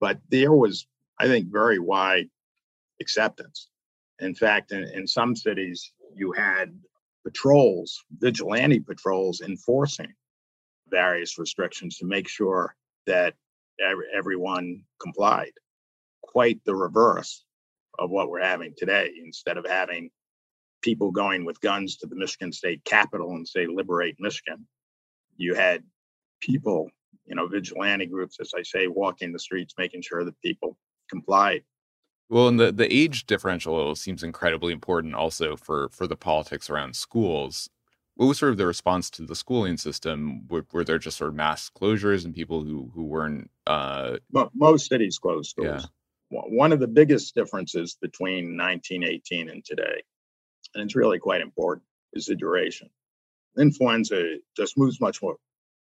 But 0.00 0.18
there 0.30 0.52
was, 0.52 0.86
I 1.18 1.26
think, 1.26 1.50
very 1.50 1.78
wide 1.78 2.28
acceptance. 3.00 3.68
In 4.20 4.34
fact, 4.34 4.72
in, 4.72 4.84
in 4.84 5.06
some 5.06 5.34
cities, 5.34 5.92
you 6.14 6.32
had 6.32 6.78
patrols, 7.24 8.04
vigilante 8.18 8.80
patrols, 8.80 9.40
enforcing 9.40 10.14
various 10.88 11.38
restrictions 11.38 11.98
to 11.98 12.06
make 12.06 12.28
sure 12.28 12.76
that 13.06 13.34
everyone 14.14 14.82
complied. 15.00 15.52
Quite 16.22 16.60
the 16.64 16.74
reverse 16.74 17.44
of 17.98 18.10
what 18.10 18.30
we're 18.30 18.42
having 18.42 18.74
today. 18.76 19.10
Instead 19.24 19.56
of 19.56 19.66
having 19.66 20.10
people 20.82 21.10
going 21.10 21.44
with 21.44 21.60
guns 21.60 21.96
to 21.96 22.06
the 22.06 22.16
Michigan 22.16 22.52
State 22.52 22.84
Capitol 22.84 23.32
and 23.32 23.46
say, 23.46 23.66
liberate 23.66 24.16
Michigan, 24.18 24.66
you 25.36 25.54
had 25.54 25.82
people, 26.40 26.88
you 27.26 27.34
know, 27.34 27.46
vigilante 27.46 28.06
groups, 28.06 28.38
as 28.40 28.52
I 28.56 28.62
say, 28.62 28.86
walking 28.86 29.32
the 29.32 29.38
streets, 29.38 29.74
making 29.78 30.02
sure 30.02 30.24
that 30.24 30.40
people 30.42 30.76
complied. 31.10 31.62
Well, 32.28 32.48
and 32.48 32.58
the, 32.58 32.72
the 32.72 32.92
age 32.92 33.26
differential 33.26 33.94
seems 33.94 34.22
incredibly 34.22 34.72
important 34.72 35.14
also 35.14 35.56
for, 35.56 35.88
for 35.90 36.06
the 36.06 36.16
politics 36.16 36.68
around 36.68 36.96
schools. 36.96 37.70
What 38.14 38.26
was 38.26 38.38
sort 38.38 38.52
of 38.52 38.58
the 38.58 38.66
response 38.66 39.10
to 39.10 39.22
the 39.22 39.36
schooling 39.36 39.76
system? 39.76 40.48
Were, 40.48 40.64
were 40.72 40.84
there 40.84 40.98
just 40.98 41.18
sort 41.18 41.28
of 41.28 41.34
mass 41.34 41.70
closures 41.70 42.24
and 42.24 42.34
people 42.34 42.64
who 42.64 42.90
who 42.94 43.04
weren't? 43.04 43.50
Uh... 43.66 44.16
But 44.30 44.50
most 44.54 44.88
cities 44.88 45.18
closed 45.18 45.50
schools. 45.50 45.82
Yeah 45.82 45.86
one 46.30 46.72
of 46.72 46.80
the 46.80 46.88
biggest 46.88 47.34
differences 47.34 47.96
between 48.00 48.56
1918 48.56 49.48
and 49.48 49.64
today, 49.64 50.02
and 50.74 50.84
it's 50.84 50.96
really 50.96 51.18
quite 51.18 51.40
important, 51.40 51.84
is 52.12 52.26
the 52.26 52.34
duration. 52.34 52.90
Influenza 53.58 54.36
just 54.56 54.76
moves 54.76 55.00
much 55.00 55.22
more 55.22 55.36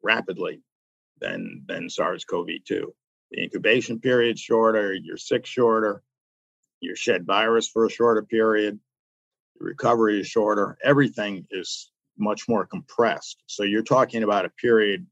rapidly 0.02 0.60
than, 1.20 1.64
than 1.66 1.88
SARS-CoV-2. 1.88 2.84
The 3.30 3.42
incubation 3.42 4.00
period 4.00 4.38
shorter, 4.38 4.92
you're 4.92 5.16
sick 5.16 5.46
shorter, 5.46 6.02
you 6.80 6.94
shed 6.96 7.24
virus 7.24 7.68
for 7.68 7.86
a 7.86 7.90
shorter 7.90 8.22
period, 8.22 8.78
recovery 9.58 10.20
is 10.20 10.26
shorter, 10.26 10.76
everything 10.82 11.46
is 11.50 11.90
much 12.18 12.48
more 12.48 12.66
compressed. 12.66 13.42
So 13.46 13.62
you're 13.62 13.82
talking 13.82 14.22
about 14.22 14.44
a 14.44 14.50
period 14.50 15.06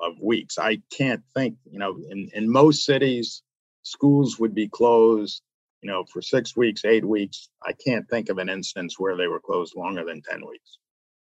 of 0.00 0.18
weeks. 0.20 0.58
I 0.58 0.80
can't 0.90 1.22
think, 1.34 1.56
you 1.70 1.78
know, 1.78 1.98
in, 2.10 2.30
in 2.34 2.50
most 2.50 2.84
cities, 2.84 3.42
schools 3.82 4.38
would 4.38 4.54
be 4.54 4.68
closed, 4.68 5.42
you 5.82 5.90
know, 5.90 6.04
for 6.04 6.22
six 6.22 6.56
weeks, 6.56 6.84
eight 6.84 7.04
weeks. 7.04 7.48
I 7.62 7.72
can't 7.72 8.08
think 8.08 8.28
of 8.28 8.38
an 8.38 8.48
instance 8.48 8.98
where 8.98 9.16
they 9.16 9.28
were 9.28 9.40
closed 9.40 9.76
longer 9.76 10.04
than 10.04 10.22
10 10.22 10.46
weeks. 10.46 10.78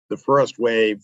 The 0.10 0.17
first 0.17 0.60
wave 0.60 1.03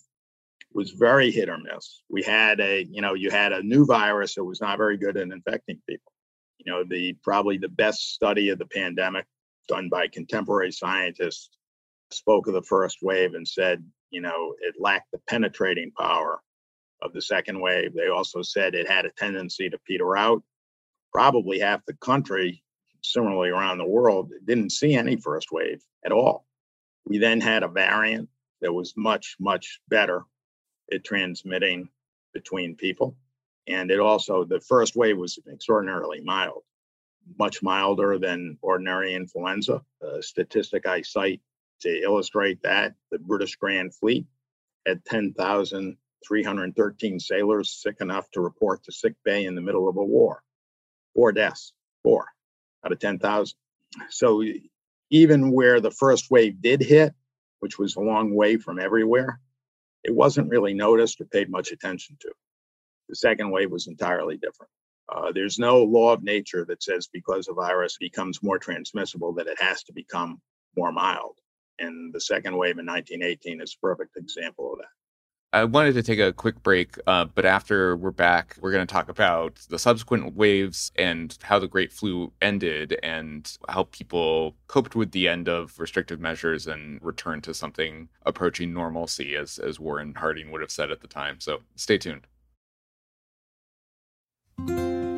was 0.73 0.91
very 0.91 1.31
hit 1.31 1.49
or 1.49 1.57
miss. 1.57 2.03
We 2.09 2.23
had 2.23 2.59
a, 2.59 2.83
you 2.83 3.01
know, 3.01 3.13
you 3.13 3.31
had 3.31 3.53
a 3.53 3.63
new 3.63 3.85
virus 3.85 4.35
that 4.35 4.43
was 4.43 4.61
not 4.61 4.77
very 4.77 4.97
good 4.97 5.17
at 5.17 5.29
infecting 5.29 5.81
people. 5.87 6.11
You 6.57 6.71
know, 6.71 6.83
the 6.83 7.15
probably 7.23 7.57
the 7.57 7.69
best 7.69 8.13
study 8.13 8.49
of 8.49 8.59
the 8.59 8.65
pandemic 8.65 9.25
done 9.67 9.89
by 9.89 10.07
contemporary 10.07 10.71
scientists 10.71 11.49
spoke 12.11 12.47
of 12.47 12.53
the 12.53 12.61
first 12.61 12.99
wave 13.01 13.33
and 13.33 13.47
said, 13.47 13.83
you 14.09 14.21
know, 14.21 14.55
it 14.61 14.75
lacked 14.79 15.11
the 15.11 15.19
penetrating 15.27 15.91
power 15.91 16.41
of 17.01 17.13
the 17.13 17.21
second 17.21 17.59
wave. 17.59 17.93
They 17.93 18.07
also 18.07 18.41
said 18.41 18.75
it 18.75 18.89
had 18.89 19.05
a 19.05 19.11
tendency 19.11 19.69
to 19.69 19.77
peter 19.85 20.17
out 20.17 20.41
probably 21.13 21.59
half 21.59 21.85
the 21.85 21.95
country, 21.95 22.63
similarly 23.01 23.49
around 23.49 23.77
the 23.77 23.87
world, 23.87 24.31
didn't 24.45 24.71
see 24.71 24.93
any 24.93 25.17
first 25.17 25.51
wave 25.51 25.83
at 26.05 26.11
all. 26.11 26.45
We 27.05 27.17
then 27.17 27.41
had 27.41 27.63
a 27.63 27.67
variant 27.67 28.29
that 28.61 28.73
was 28.73 28.93
much, 28.97 29.35
much 29.39 29.79
better 29.87 30.23
at 30.91 31.03
transmitting 31.03 31.89
between 32.33 32.75
people. 32.75 33.15
And 33.67 33.91
it 33.91 33.99
also, 33.99 34.45
the 34.45 34.61
first 34.61 34.95
wave 34.95 35.17
was 35.17 35.37
extraordinarily 35.51 36.21
mild, 36.21 36.63
much 37.37 37.61
milder 37.61 38.17
than 38.17 38.57
ordinary 38.61 39.13
influenza. 39.13 39.81
A 40.01 40.21
statistic 40.21 40.85
I 40.85 41.01
cite 41.01 41.41
to 41.81 42.01
illustrate 42.01 42.61
that 42.63 42.95
the 43.11 43.19
British 43.19 43.55
Grand 43.55 43.93
Fleet 43.93 44.25
had 44.85 45.03
10,313 45.05 47.19
sailors 47.19 47.81
sick 47.81 47.97
enough 47.99 48.31
to 48.31 48.41
report 48.41 48.83
to 48.83 48.91
sick 48.91 49.13
bay 49.23 49.45
in 49.45 49.55
the 49.55 49.61
middle 49.61 49.89
of 49.89 49.97
a 49.97 50.03
war 50.03 50.43
four 51.17 51.31
deaths, 51.31 51.73
four 52.03 52.27
out 52.85 52.91
of 52.91 52.99
10,000. 52.99 53.57
So 54.09 54.43
even 55.09 55.51
where 55.51 55.81
the 55.81 55.89
first 55.89 56.29
wave 56.29 56.61
did 56.61 56.81
hit, 56.81 57.13
which 57.59 57.79
was 57.79 57.95
a 57.95 58.01
long 58.01 58.35
way 58.35 58.57
from 58.57 58.79
everywhere, 58.79 59.39
it 60.03 60.13
wasn't 60.13 60.51
really 60.51 60.75
noticed 60.75 61.19
or 61.19 61.25
paid 61.25 61.49
much 61.49 61.71
attention 61.71 62.17
to. 62.21 62.31
The 63.09 63.15
second 63.15 63.49
wave 63.49 63.71
was 63.71 63.87
entirely 63.87 64.37
different. 64.37 64.69
Uh, 65.09 65.31
there's 65.31 65.57
no 65.57 65.83
law 65.83 66.13
of 66.13 66.21
nature 66.21 66.65
that 66.65 66.83
says 66.83 67.09
because 67.11 67.47
a 67.47 67.53
virus 67.53 67.97
becomes 67.97 68.43
more 68.43 68.59
transmissible 68.59 69.33
that 69.33 69.47
it 69.47 69.59
has 69.59 69.81
to 69.85 69.93
become 69.93 70.39
more 70.75 70.91
mild. 70.91 71.39
And 71.79 72.13
the 72.13 72.21
second 72.21 72.55
wave 72.55 72.77
in 72.77 72.85
1918 72.85 73.61
is 73.61 73.75
a 73.75 73.85
perfect 73.85 74.17
example 74.17 74.73
of 74.73 74.79
that. 74.79 74.85
I 75.53 75.63
wanted 75.63 75.93
to 75.93 76.03
take 76.03 76.19
a 76.19 76.33
quick 76.33 76.61
break, 76.61 76.97
uh, 77.07 77.23
but 77.23 77.45
after 77.45 77.95
we're 77.95 78.11
back, 78.11 78.57
we're 78.59 78.71
going 78.71 78.85
to 78.85 78.93
talk 78.93 79.07
about 79.07 79.55
the 79.69 79.79
subsequent 79.79 80.35
waves 80.35 80.91
and 80.97 81.37
how 81.41 81.57
the 81.57 81.69
Great 81.69 81.93
Flu 81.93 82.33
ended 82.41 82.99
and 83.01 83.57
how 83.69 83.83
people 83.83 84.55
coped 84.67 84.93
with 84.93 85.11
the 85.11 85.29
end 85.29 85.47
of 85.47 85.79
restrictive 85.79 86.19
measures 86.19 86.67
and 86.67 86.99
returned 87.01 87.45
to 87.45 87.53
something 87.53 88.09
approaching 88.25 88.73
normalcy, 88.73 89.37
as, 89.37 89.57
as 89.57 89.79
Warren 89.79 90.15
Harding 90.15 90.51
would 90.51 90.59
have 90.59 90.69
said 90.69 90.91
at 90.91 90.99
the 90.99 91.07
time. 91.07 91.39
So 91.39 91.59
stay 91.77 91.97
tuned. 91.97 92.27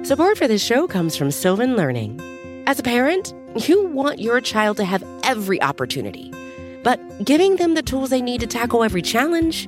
Support 0.06 0.38
for 0.38 0.48
this 0.48 0.64
show 0.64 0.88
comes 0.88 1.16
from 1.16 1.32
Sylvan 1.32 1.76
Learning. 1.76 2.22
As 2.68 2.78
a 2.80 2.84
parent, 2.84 3.34
you 3.68 3.88
want 3.88 4.20
your 4.20 4.42
child 4.42 4.78
to 4.78 4.86
have 4.86 5.04
every 5.24 5.60
opportunity, 5.64 6.32
but 6.84 7.26
giving 7.26 7.56
them 7.56 7.74
the 7.74 7.82
tools 7.82 8.12
they 8.12 8.22
need 8.22 8.42
to 8.42 8.48
tackle 8.48 8.84
every 8.84 9.02
challenge 9.02 9.68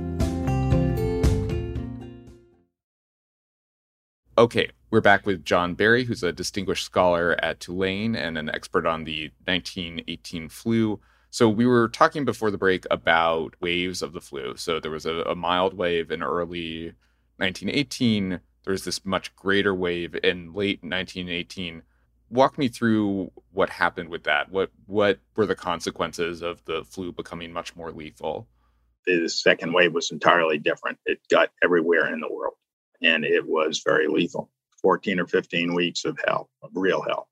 Okay, 4.41 4.71
we're 4.89 5.01
back 5.01 5.27
with 5.27 5.45
John 5.45 5.75
Barry, 5.75 6.03
who's 6.03 6.23
a 6.23 6.31
distinguished 6.31 6.83
scholar 6.83 7.35
at 7.43 7.59
Tulane 7.59 8.15
and 8.15 8.39
an 8.39 8.49
expert 8.49 8.87
on 8.87 9.03
the 9.03 9.29
1918 9.45 10.49
flu. 10.49 10.99
So, 11.29 11.47
we 11.47 11.67
were 11.67 11.87
talking 11.89 12.25
before 12.25 12.49
the 12.49 12.57
break 12.57 12.87
about 12.89 13.53
waves 13.61 14.01
of 14.01 14.13
the 14.13 14.19
flu. 14.19 14.55
So, 14.57 14.79
there 14.79 14.89
was 14.89 15.05
a, 15.05 15.17
a 15.25 15.35
mild 15.35 15.75
wave 15.75 16.09
in 16.09 16.23
early 16.23 16.85
1918. 17.37 18.39
There 18.63 18.71
was 18.71 18.83
this 18.83 19.05
much 19.05 19.35
greater 19.35 19.75
wave 19.75 20.15
in 20.23 20.55
late 20.55 20.81
1918. 20.81 21.83
Walk 22.31 22.57
me 22.57 22.67
through 22.67 23.31
what 23.51 23.69
happened 23.69 24.09
with 24.09 24.23
that. 24.23 24.49
What 24.49 24.71
what 24.87 25.19
were 25.35 25.45
the 25.45 25.53
consequences 25.53 26.41
of 26.41 26.65
the 26.65 26.83
flu 26.83 27.11
becoming 27.11 27.53
much 27.53 27.75
more 27.75 27.91
lethal? 27.91 28.47
The 29.05 29.29
second 29.29 29.73
wave 29.73 29.93
was 29.93 30.09
entirely 30.09 30.57
different. 30.57 30.97
It 31.05 31.19
got 31.29 31.51
everywhere 31.63 32.11
in 32.11 32.21
the 32.21 32.33
world 32.33 32.55
and 33.01 33.25
it 33.25 33.45
was 33.45 33.81
very 33.85 34.07
lethal 34.07 34.49
14 34.81 35.19
or 35.19 35.27
15 35.27 35.73
weeks 35.73 36.05
of 36.05 36.17
hell, 36.25 36.49
of 36.63 36.71
real 36.73 37.01
hell. 37.01 37.27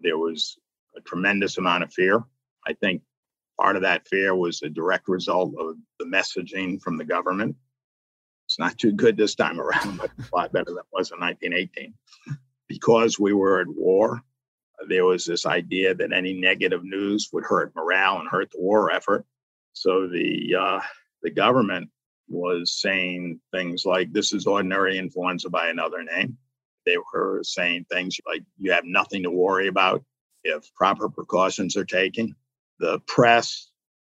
There 0.00 0.18
was 0.18 0.56
a 0.96 1.00
tremendous 1.00 1.58
amount 1.58 1.84
of 1.84 1.92
fear. 1.92 2.22
I 2.66 2.72
think 2.74 3.02
part 3.60 3.76
of 3.76 3.82
that 3.82 4.08
fear 4.08 4.34
was 4.34 4.62
a 4.62 4.70
direct 4.70 5.08
result 5.08 5.54
of 5.58 5.76
the 5.98 6.06
messaging 6.06 6.80
from 6.80 6.96
the 6.96 7.04
government. 7.04 7.56
It's 8.46 8.58
not 8.58 8.78
too 8.78 8.92
good 8.92 9.16
this 9.16 9.34
time 9.34 9.60
around, 9.60 9.98
but 9.98 10.10
a 10.18 10.36
lot 10.36 10.52
better 10.52 10.66
than 10.66 10.78
it 10.78 10.84
was 10.92 11.10
in 11.12 11.20
1918. 11.20 11.94
Because 12.68 13.18
we 13.18 13.32
were 13.32 13.60
at 13.60 13.68
war, 13.68 14.22
there 14.88 15.04
was 15.04 15.24
this 15.24 15.46
idea 15.46 15.94
that 15.94 16.12
any 16.12 16.34
negative 16.34 16.84
news 16.84 17.28
would 17.32 17.44
hurt 17.44 17.74
morale 17.74 18.18
and 18.18 18.28
hurt 18.28 18.50
the 18.50 18.60
war 18.60 18.90
effort. 18.90 19.24
So 19.72 20.06
the 20.08 20.54
uh, 20.58 20.80
the 21.22 21.30
government 21.30 21.90
was 22.28 22.72
saying 22.72 23.40
things 23.52 23.84
like, 23.86 24.12
This 24.12 24.32
is 24.32 24.46
ordinary 24.46 24.98
influenza 24.98 25.50
by 25.50 25.68
another 25.68 26.04
name. 26.04 26.38
They 26.86 26.96
were 26.98 27.40
saying 27.44 27.86
things 27.90 28.18
like, 28.26 28.42
You 28.58 28.72
have 28.72 28.84
nothing 28.86 29.24
to 29.24 29.30
worry 29.30 29.68
about 29.68 30.04
if 30.44 30.72
proper 30.74 31.08
precautions 31.08 31.76
are 31.76 31.84
taken. 31.86 32.36
The 32.80 33.00
press 33.06 33.70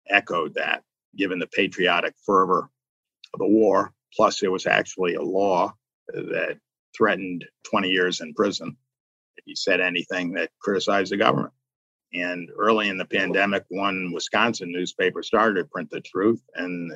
echoed 0.10 0.56
that, 0.56 0.84
given 1.18 1.40
the 1.40 1.48
patriotic 1.48 2.16
fervor 2.26 2.70
of 3.34 3.40
the 3.40 3.48
war. 3.48 3.94
Plus, 4.16 4.40
there 4.42 4.52
was 4.52 4.68
actually 4.68 5.16
a 5.16 5.24
law 5.24 5.74
that 6.10 6.58
threatened 6.98 7.46
20 7.72 7.90
years 7.90 8.22
in 8.22 8.34
prison 8.36 8.78
if 9.38 9.48
you 9.48 9.56
said 9.56 9.82
anything 9.82 10.34
that 10.34 10.52
criticized 10.62 11.12
the 11.12 11.18
government. 11.18 11.54
And 12.14 12.50
early 12.58 12.90
in 12.90 12.98
the 12.98 13.06
pandemic, 13.06 13.66
one 13.70 14.12
Wisconsin 14.12 14.72
newspaper 14.72 15.22
started 15.22 15.62
to 15.62 15.66
print 15.66 15.92
the 15.92 16.02
truth, 16.02 16.42
and, 16.56 16.92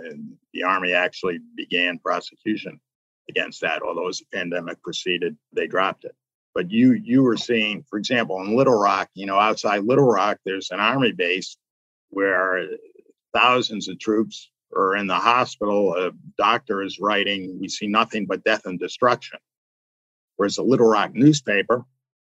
the 0.54 0.64
Army 0.64 0.94
actually 0.94 1.40
began 1.56 1.98
prosecution 2.00 2.80
against 3.30 3.62
that. 3.62 3.82
Although 3.82 4.08
as 4.10 4.20
the 4.20 4.26
pandemic 4.38 4.82
proceeded, 4.84 5.36
they 5.52 5.68
dropped 5.68 6.06
it. 6.06 6.16
But 6.54 6.70
you 6.70 6.94
you 6.94 7.24
were 7.24 7.38
seeing, 7.38 7.84
for 7.90 7.98
example, 7.98 8.40
in 8.42 8.56
Little 8.56 8.80
Rock, 8.80 9.10
you 9.16 9.26
know, 9.26 9.40
outside 9.40 9.84
Little 9.84 10.06
Rock, 10.06 10.40
there's 10.46 10.70
an 10.70 10.80
Army 10.80 11.12
base 11.12 11.58
where 12.10 12.68
thousands 13.34 13.88
of 13.88 13.98
troops 14.00 14.52
are 14.76 14.96
in 14.96 15.08
the 15.08 15.16
hospital. 15.16 15.96
A 15.96 16.12
doctor 16.38 16.84
is 16.84 17.00
writing, 17.00 17.60
"We 17.60 17.68
see 17.70 17.88
nothing 17.88 18.28
but 18.28 18.44
death 18.44 18.66
and 18.66 18.80
destruction." 18.80 19.40
Whereas 20.36 20.56
the 20.56 20.64
Little 20.64 20.88
Rock 20.88 21.16
newspaper, 21.16 21.86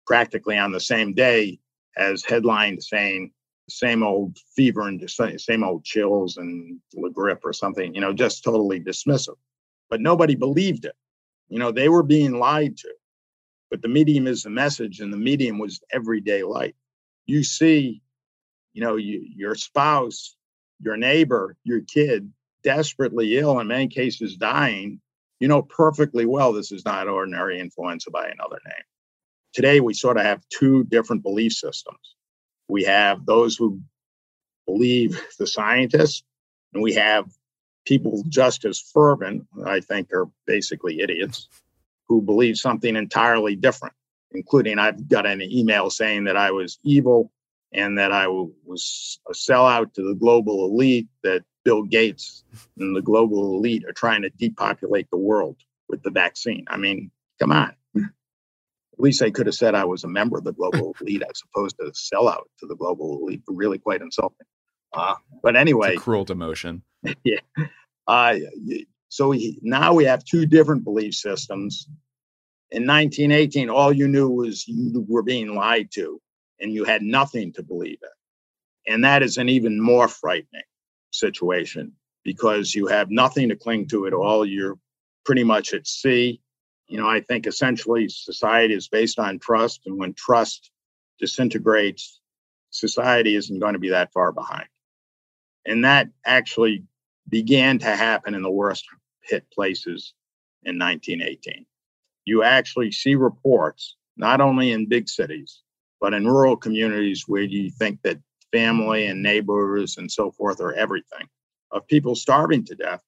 practically 0.05 0.57
on 0.59 0.71
the 0.71 0.79
same 0.79 1.13
day, 1.13 1.59
as 1.97 2.23
headlined 2.23 2.83
saying 2.83 3.31
same 3.69 4.03
old 4.03 4.37
fever 4.55 4.87
and 4.87 5.09
same 5.37 5.63
old 5.63 5.83
chills 5.83 6.37
and 6.37 6.79
the 6.93 7.09
grippe 7.09 7.39
or 7.43 7.53
something, 7.53 7.93
you 7.95 8.01
know, 8.01 8.13
just 8.13 8.43
totally 8.43 8.79
dismissive. 8.79 9.37
But 9.89 10.01
nobody 10.01 10.35
believed 10.35 10.85
it. 10.85 10.95
You 11.49 11.59
know, 11.59 11.71
they 11.71 11.89
were 11.89 12.03
being 12.03 12.39
lied 12.39 12.77
to. 12.77 12.93
But 13.69 13.81
the 13.81 13.87
medium 13.87 14.27
is 14.27 14.43
the 14.43 14.49
message, 14.49 14.99
and 14.99 15.13
the 15.13 15.17
medium 15.17 15.57
was 15.57 15.81
everyday 15.93 16.43
life. 16.43 16.73
You 17.25 17.43
see, 17.43 18.01
you 18.73 18.81
know, 18.81 18.97
you, 18.97 19.25
your 19.35 19.55
spouse, 19.55 20.35
your 20.81 20.97
neighbor, 20.97 21.55
your 21.63 21.81
kid 21.81 22.31
desperately 22.63 23.37
ill, 23.37 23.59
in 23.59 23.67
many 23.67 23.87
cases 23.87 24.35
dying. 24.35 24.99
You 25.39 25.47
know 25.47 25.63
perfectly 25.63 26.27
well 26.27 26.53
this 26.53 26.71
is 26.71 26.85
not 26.85 27.07
ordinary 27.07 27.59
influenza 27.59 28.11
by 28.11 28.27
another 28.27 28.59
name 28.63 28.83
today 29.53 29.79
we 29.79 29.93
sort 29.93 30.17
of 30.17 30.23
have 30.23 30.41
two 30.49 30.83
different 30.85 31.23
belief 31.23 31.53
systems. 31.53 32.15
We 32.67 32.83
have 32.83 33.25
those 33.25 33.55
who 33.55 33.81
believe 34.65 35.21
the 35.37 35.47
scientists, 35.47 36.23
and 36.73 36.81
we 36.81 36.93
have 36.93 37.25
people 37.85 38.23
just 38.29 38.63
as 38.65 38.79
fervent, 38.79 39.45
I 39.65 39.79
think 39.79 40.13
are 40.13 40.29
basically 40.45 41.01
idiots, 41.01 41.49
who 42.07 42.21
believe 42.21 42.57
something 42.57 42.95
entirely 42.95 43.55
different, 43.55 43.95
including 44.31 44.79
I've 44.79 45.07
got 45.09 45.25
an 45.25 45.41
email 45.41 45.89
saying 45.89 46.25
that 46.25 46.37
I 46.37 46.51
was 46.51 46.79
evil 46.83 47.31
and 47.73 47.97
that 47.97 48.11
I 48.11 48.27
was 48.27 49.19
a 49.29 49.33
sellout 49.33 49.93
to 49.93 50.03
the 50.03 50.15
global 50.15 50.65
elite, 50.65 51.07
that 51.23 51.43
Bill 51.63 51.83
Gates 51.83 52.43
and 52.77 52.95
the 52.95 53.01
global 53.01 53.55
elite 53.55 53.85
are 53.85 53.93
trying 53.93 54.21
to 54.23 54.29
depopulate 54.29 55.09
the 55.09 55.17
world 55.17 55.57
with 55.89 56.03
the 56.03 56.11
vaccine. 56.11 56.65
I 56.69 56.77
mean, 56.77 57.11
come 57.39 57.51
on 57.51 57.73
least 59.01 59.19
they 59.19 59.31
could 59.31 59.45
have 59.45 59.55
said 59.55 59.75
I 59.75 59.85
was 59.85 60.03
a 60.03 60.07
member 60.07 60.37
of 60.37 60.43
the 60.43 60.53
global 60.53 60.95
elite 61.01 61.23
as 61.23 61.41
opposed 61.53 61.77
to 61.79 61.91
sell 61.93 62.27
out 62.27 62.49
to 62.59 62.67
the 62.67 62.75
global 62.75 63.19
elite. 63.21 63.41
Really 63.47 63.77
quite 63.77 64.01
insulting. 64.01 64.47
Uh, 64.93 65.15
but 65.41 65.55
anyway, 65.55 65.95
cruel 65.95 66.25
demotion. 66.25 66.81
yeah. 67.23 67.39
Uh, 68.07 68.35
so 69.09 69.29
we, 69.29 69.59
now 69.61 69.93
we 69.93 70.05
have 70.05 70.23
two 70.23 70.45
different 70.45 70.83
belief 70.83 71.13
systems. 71.13 71.87
In 72.71 72.87
1918, 72.87 73.69
all 73.69 73.91
you 73.91 74.07
knew 74.07 74.29
was 74.29 74.67
you 74.67 75.05
were 75.07 75.23
being 75.23 75.55
lied 75.55 75.89
to, 75.93 76.21
and 76.59 76.73
you 76.73 76.85
had 76.85 77.01
nothing 77.01 77.51
to 77.53 77.63
believe 77.63 77.99
in. 78.01 78.93
And 78.93 79.03
that 79.03 79.23
is 79.23 79.37
an 79.37 79.49
even 79.49 79.81
more 79.81 80.07
frightening 80.07 80.63
situation 81.11 81.93
because 82.23 82.73
you 82.73 82.87
have 82.87 83.11
nothing 83.11 83.49
to 83.49 83.55
cling 83.55 83.87
to 83.89 84.07
at 84.07 84.13
all. 84.13 84.45
You're 84.45 84.77
pretty 85.25 85.43
much 85.43 85.73
at 85.73 85.87
sea 85.87 86.41
you 86.91 86.97
know, 86.97 87.07
I 87.07 87.21
think 87.21 87.47
essentially 87.47 88.09
society 88.09 88.73
is 88.73 88.89
based 88.89 89.17
on 89.17 89.39
trust. 89.39 89.83
And 89.85 89.97
when 89.97 90.13
trust 90.13 90.71
disintegrates, 91.19 92.19
society 92.69 93.35
isn't 93.35 93.59
going 93.59 93.73
to 93.73 93.79
be 93.79 93.91
that 93.91 94.11
far 94.11 94.33
behind. 94.33 94.67
And 95.65 95.85
that 95.85 96.09
actually 96.25 96.83
began 97.29 97.79
to 97.79 97.85
happen 97.85 98.35
in 98.35 98.41
the 98.41 98.51
worst 98.51 98.85
hit 99.21 99.49
places 99.51 100.13
in 100.63 100.77
1918. 100.77 101.65
You 102.25 102.43
actually 102.43 102.91
see 102.91 103.15
reports, 103.15 103.95
not 104.17 104.41
only 104.41 104.73
in 104.73 104.89
big 104.89 105.07
cities, 105.07 105.61
but 106.01 106.13
in 106.13 106.27
rural 106.27 106.57
communities 106.57 107.23
where 107.25 107.41
you 107.41 107.69
think 107.69 108.01
that 108.01 108.19
family 108.51 109.05
and 109.05 109.23
neighbors 109.23 109.95
and 109.97 110.11
so 110.11 110.29
forth 110.29 110.59
are 110.59 110.73
everything, 110.73 111.29
of 111.71 111.87
people 111.87 112.15
starving 112.15 112.65
to 112.65 112.75
death 112.75 113.01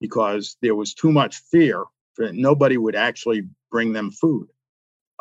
because 0.00 0.56
there 0.62 0.74
was 0.74 0.94
too 0.94 1.12
much 1.12 1.36
fear 1.52 1.84
nobody 2.32 2.76
would 2.76 2.96
actually 2.96 3.48
bring 3.70 3.92
them 3.92 4.10
food. 4.10 4.48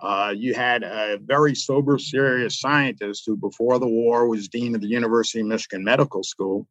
Uh, 0.02 0.34
you 0.36 0.54
had 0.54 0.84
a 0.84 1.20
very 1.22 1.54
sober, 1.54 1.98
serious 1.98 2.60
scientist 2.60 3.24
who, 3.26 3.36
before 3.36 3.80
the 3.80 3.88
war, 3.88 4.28
was 4.28 4.48
dean 4.48 4.74
of 4.74 4.82
the 4.82 4.88
University 4.88 5.42
of 5.42 5.48
Michigan 5.48 5.84
Medical 5.84 6.24
School, 6.24 6.68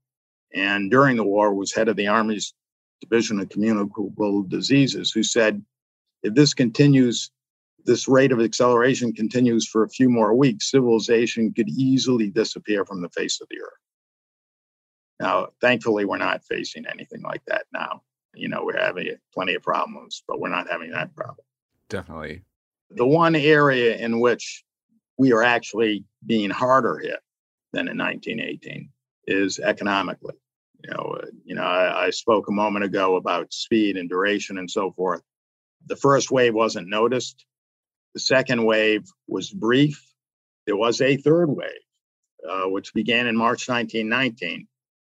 and 0.55 0.91
during 0.91 1.17
the 1.17 1.25
war 1.25 1.53
was 1.53 1.75
head 1.75 1.89
of 1.89 1.97
the 1.97 2.07
Army's 2.07 2.55
Division 3.03 3.39
of 3.39 3.49
Communicable 3.51 4.43
Diseases, 4.45 5.13
who 5.13 5.23
said, 5.23 5.63
if 6.23 6.35
this 6.35 6.55
continues, 6.55 7.31
this 7.85 8.09
rate 8.09 8.33
of 8.33 8.41
acceleration 8.41 9.13
continues 9.13 9.69
for 9.69 9.83
a 9.83 9.91
few 9.91 10.09
more 10.09 10.35
weeks, 10.35 10.71
civilization 10.71 11.53
could 11.53 11.69
easily 11.69 12.31
disappear 12.31 12.85
from 12.85 13.03
the 13.03 13.11
face 13.11 13.41
of 13.41 13.49
the 13.51 13.61
earth. 13.61 13.83
Now, 15.21 15.49
thankfully, 15.61 16.05
we're 16.07 16.17
not 16.17 16.45
facing 16.45 16.87
anything 16.87 17.23
like 17.23 17.43
that 17.47 17.67
now. 17.73 18.03
You 18.49 18.55
know, 18.55 18.65
we're 18.65 18.81
having 18.81 19.15
plenty 19.35 19.57
of 19.57 19.63
problems, 19.63 20.23
but 20.27 20.41
we're 20.41 20.49
not 20.49 20.71
having 20.71 20.91
that 20.93 21.15
problem. 21.15 21.45
Definitely. 21.91 22.45
The 22.89 23.07
one 23.07 23.37
area 23.37 23.99
in 23.99 24.21
which 24.21 24.65
we 25.19 25.33
are 25.33 25.43
actually 25.43 26.07
being 26.25 26.49
harder 26.49 26.97
hit 26.97 27.21
than 27.75 27.89
in 27.89 27.99
1918 27.99 28.89
is 29.27 29.59
economically. 29.59 30.33
You 30.83 30.95
know, 30.95 31.19
uh, 31.21 31.27
you 31.45 31.57
know, 31.57 31.63
I, 31.63 32.07
I 32.07 32.11
spoke 32.11 32.49
a 32.49 32.53
moment 32.53 32.87
ago 32.87 33.17
about 33.17 33.53
speed 33.53 33.99
and 33.99 34.09
duration 34.09 34.57
and 34.57 34.71
so 34.71 34.93
forth. 34.93 35.21
The 35.87 35.97
first 35.97 36.31
wave 36.31 36.55
wasn't 36.55 36.89
noticed. 36.89 37.45
The 38.15 38.21
second 38.21 38.65
wave 38.65 39.05
was 39.27 39.51
brief. 39.51 40.03
There 40.65 40.75
was 40.75 41.03
a 41.03 41.19
third 41.19 41.51
wave, 41.51 41.85
uh, 42.49 42.71
which 42.71 42.95
began 42.95 43.27
in 43.27 43.37
March 43.37 43.69
1919, 43.69 44.67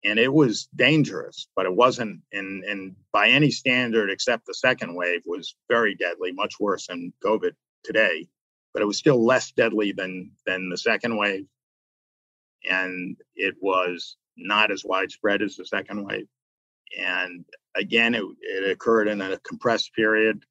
and 0.04 0.18
it 0.18 0.32
was 0.32 0.68
dangerous, 0.76 1.48
but 1.56 1.66
it 1.66 1.74
wasn't 1.74 2.20
And 2.32 2.64
in 2.64 2.96
by 3.12 3.28
any 3.28 3.50
standard 3.50 4.10
except 4.10 4.46
the 4.46 4.54
second 4.54 4.94
wave 4.94 5.22
was 5.26 5.56
very 5.68 5.94
deadly, 5.94 6.32
much 6.32 6.60
worse 6.60 6.86
than 6.86 7.12
COVID 7.24 7.52
today, 7.82 8.28
but 8.72 8.82
it 8.82 8.86
was 8.86 8.98
still 8.98 9.24
less 9.24 9.50
deadly 9.52 9.92
than 9.92 10.32
than 10.46 10.68
the 10.68 10.76
second 10.78 11.16
wave, 11.16 11.46
and 12.68 13.16
it 13.34 13.54
was 13.60 14.16
not 14.36 14.70
as 14.70 14.84
widespread 14.84 15.42
as 15.42 15.56
the 15.56 15.64
second 15.64 16.04
wave. 16.04 16.26
And 16.98 17.44
again, 17.74 18.14
it, 18.14 18.24
it 18.40 18.70
occurred 18.70 19.08
in 19.08 19.20
a 19.20 19.38
compressed 19.38 19.94
period. 19.94 20.44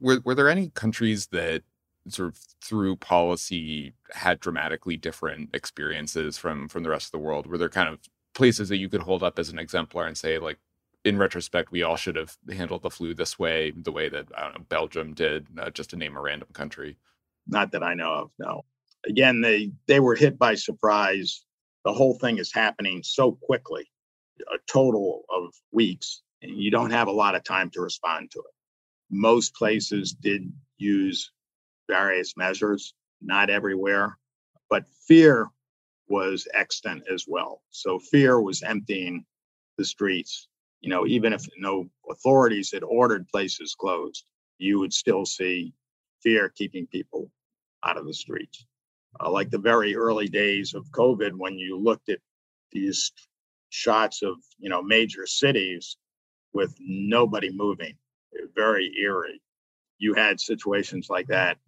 Were, 0.00 0.20
were 0.24 0.34
there 0.34 0.48
any 0.48 0.68
countries 0.70 1.28
that 1.28 1.62
sort 2.08 2.28
of 2.28 2.38
through 2.62 2.96
policy 2.96 3.94
had 4.12 4.38
dramatically 4.38 4.96
different 4.96 5.50
experiences 5.54 6.38
from 6.38 6.68
from 6.68 6.84
the 6.84 6.90
rest 6.90 7.06
of 7.06 7.12
the 7.12 7.18
world? 7.18 7.46
Were 7.46 7.58
there 7.58 7.68
kind 7.68 7.88
of 7.88 7.98
places 8.36 8.68
that 8.68 8.76
you 8.76 8.88
could 8.88 9.02
hold 9.02 9.22
up 9.24 9.38
as 9.38 9.48
an 9.48 9.58
exemplar 9.58 10.06
and 10.06 10.16
say, 10.16 10.38
like, 10.38 10.58
in 11.04 11.18
retrospect, 11.18 11.72
we 11.72 11.82
all 11.82 11.96
should 11.96 12.16
have 12.16 12.36
handled 12.52 12.82
the 12.82 12.90
flu 12.90 13.14
this 13.14 13.38
way, 13.38 13.72
the 13.72 13.92
way 13.92 14.08
that 14.08 14.26
I 14.36 14.42
don't 14.42 14.58
know 14.58 14.64
Belgium 14.68 15.14
did, 15.14 15.46
uh, 15.58 15.70
just 15.70 15.90
to 15.90 15.96
name 15.96 16.16
a 16.16 16.20
random 16.20 16.48
country. 16.52 16.96
Not 17.48 17.72
that 17.72 17.82
I 17.82 17.94
know 17.94 18.12
of. 18.12 18.30
No. 18.38 18.64
Again, 19.06 19.40
they 19.40 19.72
they 19.86 20.00
were 20.00 20.16
hit 20.16 20.38
by 20.38 20.54
surprise 20.54 21.44
the 21.86 21.92
whole 21.92 22.18
thing 22.18 22.38
is 22.38 22.52
happening 22.52 23.00
so 23.04 23.38
quickly, 23.40 23.88
a 24.52 24.58
total 24.66 25.22
of 25.30 25.54
weeks, 25.70 26.22
and 26.42 26.60
you 26.60 26.68
don't 26.68 26.90
have 26.90 27.06
a 27.06 27.12
lot 27.12 27.36
of 27.36 27.44
time 27.44 27.70
to 27.70 27.80
respond 27.80 28.32
to 28.32 28.40
it. 28.40 28.54
Most 29.08 29.54
places 29.54 30.12
did 30.12 30.52
use 30.78 31.30
various 31.88 32.36
measures, 32.36 32.92
not 33.22 33.50
everywhere, 33.50 34.18
but 34.68 34.84
fear 35.06 35.48
was 36.08 36.46
extant 36.54 37.02
as 37.12 37.24
well. 37.26 37.62
So 37.70 37.98
fear 37.98 38.40
was 38.40 38.62
emptying 38.62 39.24
the 39.78 39.84
streets. 39.84 40.48
You 40.80 40.90
know, 40.90 41.06
even 41.06 41.32
if 41.32 41.44
no 41.58 41.88
authorities 42.10 42.70
had 42.72 42.82
ordered 42.82 43.28
places 43.28 43.74
closed, 43.74 44.24
you 44.58 44.78
would 44.78 44.92
still 44.92 45.26
see 45.26 45.74
fear 46.22 46.48
keeping 46.48 46.86
people 46.86 47.30
out 47.82 47.96
of 47.96 48.06
the 48.06 48.14
streets 48.14 48.66
uh, 49.20 49.30
like 49.30 49.50
the 49.50 49.58
very 49.58 49.94
early 49.96 50.28
days 50.28 50.74
of 50.74 50.90
COVID, 50.90 51.32
when 51.36 51.58
you 51.58 51.78
looked 51.78 52.08
at 52.08 52.18
these 52.72 53.12
shots 53.70 54.22
of 54.22 54.36
you 54.58 54.68
know 54.68 54.82
major 54.82 55.26
cities 55.26 55.96
with 56.52 56.74
nobody 56.78 57.50
moving, 57.52 57.96
very 58.54 58.92
eerie. 59.00 59.40
You 59.98 60.14
had 60.14 60.40
situations 60.40 61.08
like 61.08 61.28
that 61.28 61.58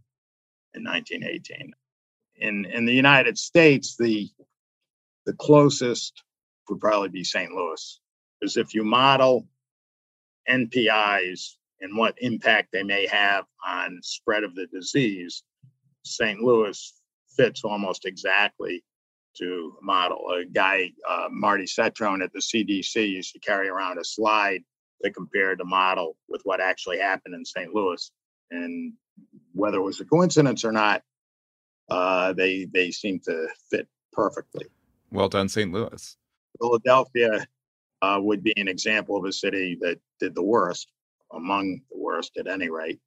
in 0.74 0.84
1918. 0.84 1.72
In 2.40 2.64
in 2.66 2.84
the 2.84 2.92
United 2.92 3.38
States, 3.38 3.96
the 3.96 4.28
the 5.26 5.34
closest 5.34 6.22
would 6.68 6.80
probably 6.80 7.08
be 7.08 7.24
St. 7.24 7.52
Louis, 7.52 8.00
because 8.40 8.56
if 8.56 8.74
you 8.74 8.84
model 8.84 9.46
NPIs 10.48 11.56
and 11.80 11.96
what 11.96 12.14
impact 12.18 12.68
they 12.72 12.82
may 12.82 13.06
have 13.06 13.44
on 13.66 14.00
spread 14.02 14.44
of 14.44 14.54
the 14.54 14.66
disease, 14.66 15.42
St. 16.04 16.40
Louis 16.40 16.94
fits 17.36 17.62
almost 17.64 18.06
exactly 18.06 18.82
to 19.36 19.76
model. 19.82 20.26
A 20.30 20.44
guy, 20.44 20.90
uh, 21.08 21.28
Marty 21.30 21.64
Cetron 21.64 22.22
at 22.22 22.32
the 22.32 22.40
CDC, 22.40 23.08
used 23.08 23.32
to 23.32 23.38
carry 23.40 23.68
around 23.68 23.98
a 23.98 24.04
slide 24.04 24.62
that 25.00 25.14
compared 25.14 25.58
the 25.58 25.64
model 25.64 26.16
with 26.28 26.40
what 26.44 26.60
actually 26.60 26.98
happened 26.98 27.34
in 27.34 27.44
St. 27.44 27.72
Louis. 27.72 28.10
And 28.50 28.94
whether 29.52 29.78
it 29.78 29.82
was 29.82 30.00
a 30.00 30.04
coincidence 30.04 30.64
or 30.64 30.72
not, 30.72 31.02
uh, 31.88 32.32
they 32.32 32.66
they 32.66 32.90
seem 32.90 33.20
to 33.20 33.48
fit 33.70 33.88
perfectly. 34.12 34.66
Well 35.10 35.28
done, 35.28 35.48
St. 35.48 35.72
Louis. 35.72 36.16
Philadelphia 36.60 37.46
uh, 38.02 38.18
would 38.20 38.42
be 38.42 38.52
an 38.56 38.68
example 38.68 39.16
of 39.16 39.24
a 39.24 39.32
city 39.32 39.78
that 39.80 39.98
did 40.20 40.34
the 40.34 40.42
worst, 40.42 40.88
among 41.32 41.80
the 41.90 41.98
worst 41.98 42.36
at 42.36 42.46
any 42.46 42.68
rate. 42.68 43.00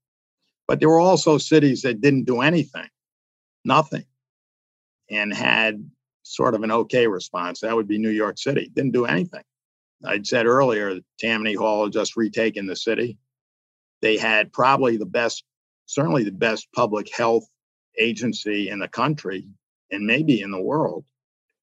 But 0.67 0.79
there 0.79 0.89
were 0.89 0.99
also 0.99 1.37
cities 1.37 1.81
that 1.81 2.01
didn't 2.01 2.25
do 2.25 2.41
anything, 2.41 2.87
nothing 3.65 4.05
and 5.09 5.33
had 5.33 5.85
sort 6.23 6.55
of 6.55 6.63
an 6.63 6.71
okay 6.71 7.05
response. 7.05 7.59
That 7.59 7.75
would 7.75 7.87
be 7.87 7.97
New 7.97 8.09
York 8.09 8.37
City. 8.37 8.71
Didn't 8.73 8.93
do 8.93 9.05
anything. 9.05 9.43
I'd 10.03 10.25
said 10.25 10.45
earlier, 10.45 10.99
Tammany 11.19 11.53
Hall 11.53 11.83
had 11.83 11.93
just 11.93 12.15
retaken 12.15 12.65
the 12.65 12.75
city. 12.75 13.17
They 14.01 14.17
had 14.17 14.51
probably 14.51 14.97
the 14.97 15.05
best, 15.05 15.43
certainly 15.85 16.23
the 16.23 16.31
best 16.31 16.67
public 16.73 17.13
health 17.13 17.45
agency 17.97 18.69
in 18.69 18.79
the 18.79 18.87
country 18.87 19.47
and 19.91 20.05
maybe 20.05 20.41
in 20.41 20.51
the 20.51 20.61
world. 20.61 21.05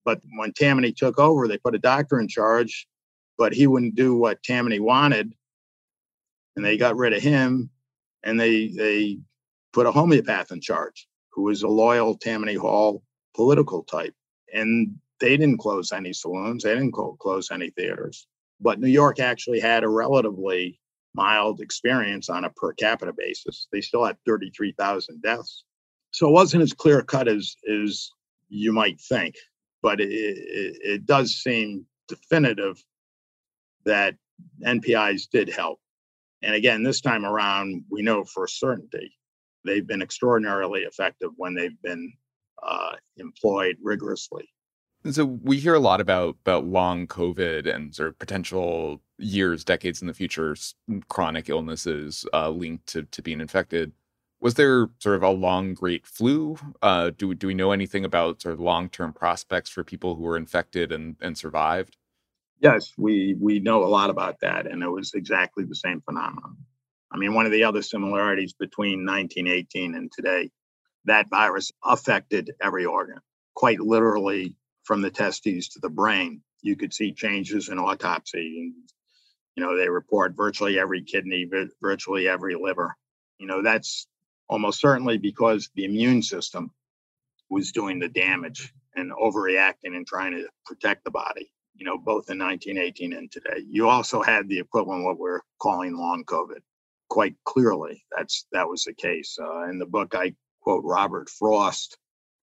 But 0.05 0.21
when 0.37 0.53
Tammany 0.53 0.93
took 0.93 1.19
over, 1.19 1.47
they 1.47 1.57
put 1.57 1.75
a 1.75 1.79
doctor 1.79 2.19
in 2.19 2.27
charge, 2.27 2.87
but 3.37 3.53
he 3.53 3.67
wouldn't 3.67 3.95
do 3.95 4.15
what 4.15 4.43
Tammany 4.43 4.79
wanted. 4.79 5.33
And 6.55 6.65
they 6.65 6.77
got 6.77 6.97
rid 6.97 7.13
of 7.13 7.21
him 7.21 7.69
and 8.23 8.39
they 8.39 8.67
they 8.67 9.19
put 9.73 9.85
a 9.85 9.91
homeopath 9.91 10.51
in 10.51 10.61
charge 10.61 11.07
who 11.31 11.43
was 11.43 11.63
a 11.63 11.67
loyal 11.67 12.17
Tammany 12.17 12.55
Hall 12.55 13.03
political 13.35 13.83
type. 13.83 14.15
And 14.53 14.95
they 15.19 15.37
didn't 15.37 15.59
close 15.59 15.91
any 15.91 16.13
saloons, 16.13 16.63
they 16.63 16.73
didn't 16.73 16.93
close 16.93 17.51
any 17.51 17.69
theaters. 17.71 18.27
But 18.59 18.79
New 18.79 18.87
York 18.87 19.19
actually 19.19 19.59
had 19.59 19.83
a 19.83 19.89
relatively 19.89 20.79
mild 21.13 21.61
experience 21.61 22.29
on 22.29 22.45
a 22.45 22.49
per 22.49 22.73
capita 22.73 23.13
basis. 23.15 23.67
They 23.71 23.81
still 23.81 24.05
had 24.05 24.17
33,000 24.25 25.21
deaths. 25.21 25.63
So 26.17 26.27
it 26.27 26.31
wasn't 26.31 26.63
as 26.63 26.73
clear 26.73 27.03
cut 27.03 27.27
as, 27.27 27.55
as 27.71 28.09
you 28.49 28.73
might 28.73 28.99
think, 28.99 29.35
but 29.83 30.01
it, 30.01 30.09
it, 30.09 30.77
it 30.81 31.05
does 31.05 31.35
seem 31.35 31.85
definitive 32.07 32.83
that 33.85 34.15
NPIs 34.65 35.29
did 35.29 35.47
help. 35.47 35.79
And 36.41 36.55
again, 36.55 36.81
this 36.81 37.01
time 37.01 37.23
around, 37.23 37.83
we 37.91 38.01
know 38.01 38.23
for 38.23 38.47
certainty 38.47 39.15
they've 39.63 39.85
been 39.85 40.01
extraordinarily 40.01 40.81
effective 40.81 41.29
when 41.35 41.53
they've 41.53 41.79
been 41.83 42.11
uh, 42.63 42.93
employed 43.17 43.77
rigorously. 43.83 44.49
And 45.03 45.13
so 45.13 45.23
we 45.23 45.59
hear 45.59 45.75
a 45.75 45.79
lot 45.79 46.01
about 46.01 46.37
about 46.41 46.65
long 46.65 47.05
COVID 47.05 47.71
and 47.71 47.93
sort 47.93 48.09
of 48.09 48.17
potential 48.17 49.03
years, 49.19 49.63
decades 49.63 50.01
in 50.01 50.07
the 50.07 50.15
future, 50.15 50.55
chronic 51.09 51.47
illnesses 51.47 52.25
uh, 52.33 52.49
linked 52.49 52.87
to 52.87 53.03
to 53.03 53.21
being 53.21 53.39
infected. 53.39 53.91
Was 54.41 54.55
there 54.55 54.89
sort 54.99 55.15
of 55.15 55.23
a 55.23 55.29
long 55.31 55.73
great 55.73 56.07
flu? 56.07 56.57
Uh, 56.81 57.11
do 57.17 57.33
do 57.35 57.47
we 57.47 57.55
know 57.55 57.71
anything 57.71 58.05
about 58.05 58.41
sort 58.41 58.53
of 58.53 58.59
long 58.59 58.89
term 58.89 59.13
prospects 59.13 59.69
for 59.69 59.83
people 59.83 60.15
who 60.15 60.23
were 60.23 60.37
infected 60.37 60.91
and 60.91 61.17
and 61.21 61.37
survived? 61.37 61.97
Yes, 62.61 62.93
we 62.97 63.35
we 63.39 63.59
know 63.59 63.83
a 63.83 63.87
lot 63.87 64.09
about 64.11 64.41
that, 64.41 64.67
and 64.67 64.83
it 64.83 64.89
was 64.89 65.13
exactly 65.15 65.65
the 65.65 65.75
same 65.75 66.01
phenomenon. 66.01 66.57
I 67.11 67.17
mean, 67.17 67.33
one 67.35 67.45
of 67.45 67.51
the 67.53 67.65
other 67.65 67.81
similarities 67.83 68.53
between 68.53 69.05
1918 69.05 69.95
and 69.95 70.11
today 70.11 70.51
that 71.05 71.29
virus 71.29 71.71
affected 71.83 72.51
every 72.61 72.85
organ, 72.85 73.19
quite 73.55 73.79
literally 73.79 74.55
from 74.83 75.01
the 75.01 75.11
testes 75.11 75.69
to 75.69 75.79
the 75.79 75.89
brain. 75.89 76.41
You 76.61 76.75
could 76.75 76.93
see 76.93 77.13
changes 77.13 77.69
in 77.69 77.79
autopsy 77.79 78.59
and 78.61 78.73
You 79.55 79.63
know, 79.63 79.77
they 79.77 79.89
report 79.89 80.35
virtually 80.37 80.79
every 80.79 81.03
kidney, 81.03 81.49
virtually 81.81 82.27
every 82.29 82.55
liver. 82.55 82.95
You 83.39 83.47
know, 83.47 83.63
that's 83.63 84.07
almost 84.49 84.79
certainly 84.79 85.17
because 85.17 85.69
the 85.75 85.85
immune 85.85 86.21
system 86.21 86.71
was 87.49 87.71
doing 87.71 87.99
the 87.99 88.09
damage 88.09 88.73
and 88.95 89.11
overreacting 89.11 89.95
and 89.95 90.07
trying 90.07 90.33
to 90.33 90.47
protect 90.65 91.03
the 91.03 91.11
body, 91.11 91.51
you 91.75 91.85
know, 91.85 91.97
both 91.97 92.29
in 92.29 92.39
1918 92.39 93.13
and 93.13 93.31
today. 93.31 93.63
You 93.69 93.87
also 93.89 94.21
had 94.21 94.47
the 94.47 94.59
equivalent 94.59 95.01
of 95.01 95.05
what 95.05 95.19
we're 95.19 95.41
calling 95.59 95.95
long 95.95 96.23
COVID. 96.25 96.59
Quite 97.09 97.35
clearly, 97.45 98.03
that's 98.15 98.45
that 98.51 98.67
was 98.67 98.83
the 98.83 98.93
case. 98.93 99.37
Uh, 99.41 99.69
in 99.69 99.79
the 99.79 99.85
book, 99.85 100.13
I 100.13 100.33
quote 100.61 100.83
Robert 100.83 101.29
Frost 101.29 101.97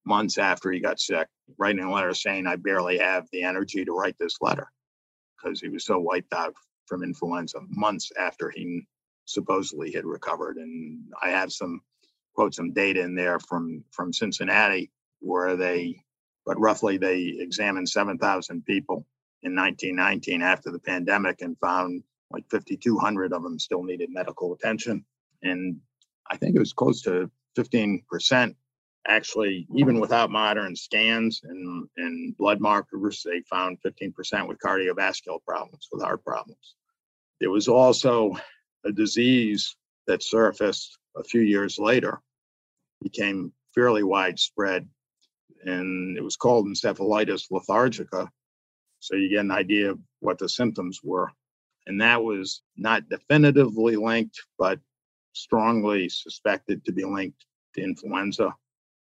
months 0.07 0.38
after 0.38 0.71
he 0.71 0.81
got 0.81 1.01
sick, 1.01 1.29
writing 1.59 1.85
a 1.85 1.93
letter 1.93 2.14
saying, 2.14 2.47
I 2.47 2.57
barely 2.57 2.99
have 2.99 3.27
the 3.33 3.43
energy 3.43 3.85
to 3.85 3.93
write 3.93 4.17
this 4.19 4.38
letter 4.40 4.71
because 5.37 5.61
he 5.61 5.69
was 5.69 5.85
so 5.85 5.99
wiped 5.99 6.33
out 6.33 6.55
from 6.87 7.03
influenza 7.03 7.59
months 7.69 8.11
after 8.19 8.51
he 8.51 8.87
supposedly 9.25 9.93
had 9.93 10.05
recovered. 10.05 10.57
And 10.57 11.01
I 11.23 11.31
have 11.31 11.53
some 11.53 11.81
quote 12.35 12.55
some 12.55 12.73
data 12.73 13.01
in 13.01 13.15
there 13.15 13.39
from 13.39 13.85
from 13.91 14.13
Cincinnati 14.13 14.91
where 15.21 15.57
they 15.57 16.03
but 16.47 16.61
roughly 16.61 16.99
they 16.99 17.35
examined 17.39 17.89
7,000 17.89 18.67
people 18.67 19.07
in 19.43 19.57
1919 19.57 20.43
after 20.43 20.71
the 20.71 20.79
pandemic 20.79 21.41
and 21.41 21.59
found 21.59 22.03
like 22.31 22.45
5,200 22.51 23.33
of 23.33 23.43
them 23.43 23.59
still 23.59 23.83
needed 23.83 24.11
medical 24.11 24.53
attention. 24.53 25.05
And 25.43 25.81
I 26.31 26.37
think 26.37 26.55
it 26.55 26.59
was 26.59 26.75
close 26.75 27.01
to 27.03 27.31
15% 27.57 28.55
actually, 29.07 29.67
even 29.75 30.01
without 30.01 30.31
modern 30.31 30.75
scans 30.75 31.43
and, 31.45 31.89
and 31.97 32.37
blood 32.37 32.61
markers, 32.61 33.23
they 33.25 33.43
found 33.43 33.79
15% 33.85 34.49
with 34.49 34.59
cardiovascular 34.59 35.39
problems, 35.47 35.89
with 35.93 36.03
heart 36.03 36.25
problems. 36.25 36.77
There 37.41 37.51
was 37.51 37.69
also 37.69 38.37
a 38.85 38.92
disease 38.92 39.77
that 40.07 40.23
surfaced 40.23 40.99
a 41.16 41.25
few 41.25 41.40
years 41.40 41.79
later, 41.79 42.20
became 43.03 43.53
fairly 43.75 44.03
widespread, 44.03 44.88
and 45.64 46.16
it 46.16 46.23
was 46.23 46.37
called 46.37 46.66
encephalitis 46.66 47.51
lethargica. 47.51 48.29
So 49.01 49.16
you 49.16 49.29
get 49.29 49.40
an 49.40 49.51
idea 49.51 49.90
of 49.90 49.99
what 50.20 50.38
the 50.38 50.49
symptoms 50.49 51.01
were. 51.03 51.31
And 51.87 52.01
that 52.01 52.23
was 52.23 52.62
not 52.77 53.09
definitively 53.09 53.97
linked, 53.97 54.40
but 54.59 54.81
strongly 55.35 56.09
suspected 56.09 56.85
to 56.85 56.92
be 56.92 57.05
linked 57.05 57.44
to 57.75 57.83
influenza. 57.83 58.55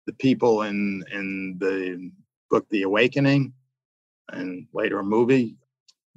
The 0.06 0.14
people 0.14 0.62
in 0.62 1.04
in 1.12 1.56
the 1.58 2.10
book 2.50 2.66
The 2.70 2.82
Awakening 2.82 3.52
and 4.30 4.66
later 4.72 5.00
a 5.00 5.04
movie, 5.04 5.56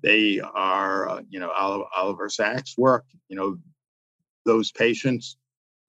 they 0.05 0.39
are, 0.39 1.09
uh, 1.09 1.21
you 1.29 1.39
know, 1.39 1.51
Oliver, 1.51 2.29
Sacks' 2.29 2.77
work. 2.77 3.05
You 3.27 3.35
know, 3.35 3.57
those 4.45 4.71
patients 4.71 5.37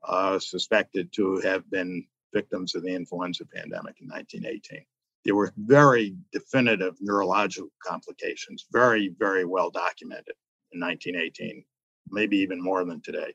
uh, 0.02 0.38
suspected 0.38 1.12
to 1.12 1.37
have 1.40 1.70
been 1.70 2.07
victims 2.33 2.74
of 2.74 2.83
the 2.83 2.94
influenza 2.94 3.44
pandemic 3.44 4.00
in 4.00 4.09
1918. 4.09 4.87
There 5.26 5.35
were 5.35 5.52
very 5.59 6.16
definitive 6.33 6.94
neurological 7.00 7.68
complications, 7.87 8.64
very, 8.72 9.14
very 9.18 9.44
well 9.44 9.70
documented 9.70 10.35
in 10.72 10.81
1918, 10.81 11.62
maybe 12.09 12.38
even 12.38 12.62
more 12.62 12.87
than 12.87 13.02
today. 13.02 13.35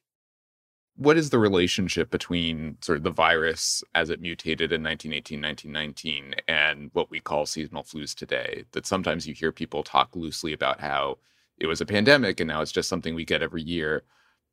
What 1.02 1.18
is 1.18 1.32
the 1.32 1.40
relationship 1.40 2.12
between 2.12 2.78
sort 2.82 2.98
of 2.98 3.04
the 3.04 3.10
virus 3.10 3.84
as 3.96 4.12
it 4.12 4.22
mutated 4.22 4.72
in 4.72 4.84
1918, 4.84 5.42
1919 5.42 6.36
and 6.48 6.92
what 6.94 7.10
we 7.10 7.20
call 7.20 7.48
seasonal 7.48 7.82
flus 7.82 8.14
today? 8.14 8.66
That 8.74 8.86
sometimes 8.86 9.28
you 9.28 9.34
hear 9.34 9.52
people 9.52 9.82
talk 9.82 10.16
loosely 10.16 10.54
about 10.54 10.80
how 10.80 11.18
it 11.58 11.66
was 11.66 11.82
a 11.82 11.88
pandemic 11.88 12.40
and 12.40 12.48
now 12.48 12.62
it's 12.62 12.72
just 12.72 12.88
something 12.88 13.16
we 13.16 13.26
get 13.26 13.42
every 13.42 13.64
year. 13.64 14.04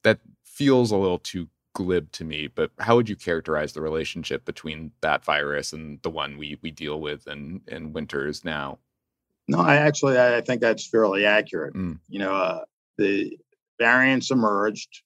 That 0.05 0.21
feels 0.43 0.91
a 0.91 0.97
little 0.97 1.19
too 1.19 1.49
glib 1.75 2.11
to 2.13 2.25
me, 2.25 2.47
but 2.47 2.71
how 2.79 2.97
would 2.97 3.11
you 3.11 3.17
characterize 3.17 3.75
the 3.75 3.83
relationship 3.83 4.47
between 4.47 4.91
that 5.03 5.27
virus 5.27 5.75
and 5.75 6.01
the 6.01 6.09
one 6.09 6.39
we 6.39 6.59
we 6.63 6.71
deal 6.71 6.99
with 6.99 7.27
in 7.27 7.61
in 7.69 7.93
winters 7.93 8.43
now? 8.43 8.79
No, 9.49 9.59
I 9.61 9.77
actually 9.77 10.19
I 10.19 10.41
think 10.41 10.63
that's 10.63 10.89
fairly 10.89 11.27
accurate. 11.27 11.75
Mm. 11.75 11.99
You 12.09 12.21
know, 12.21 12.33
uh, 12.33 12.65
the 12.97 13.37
variants 13.79 14.31
emerged. 14.31 15.03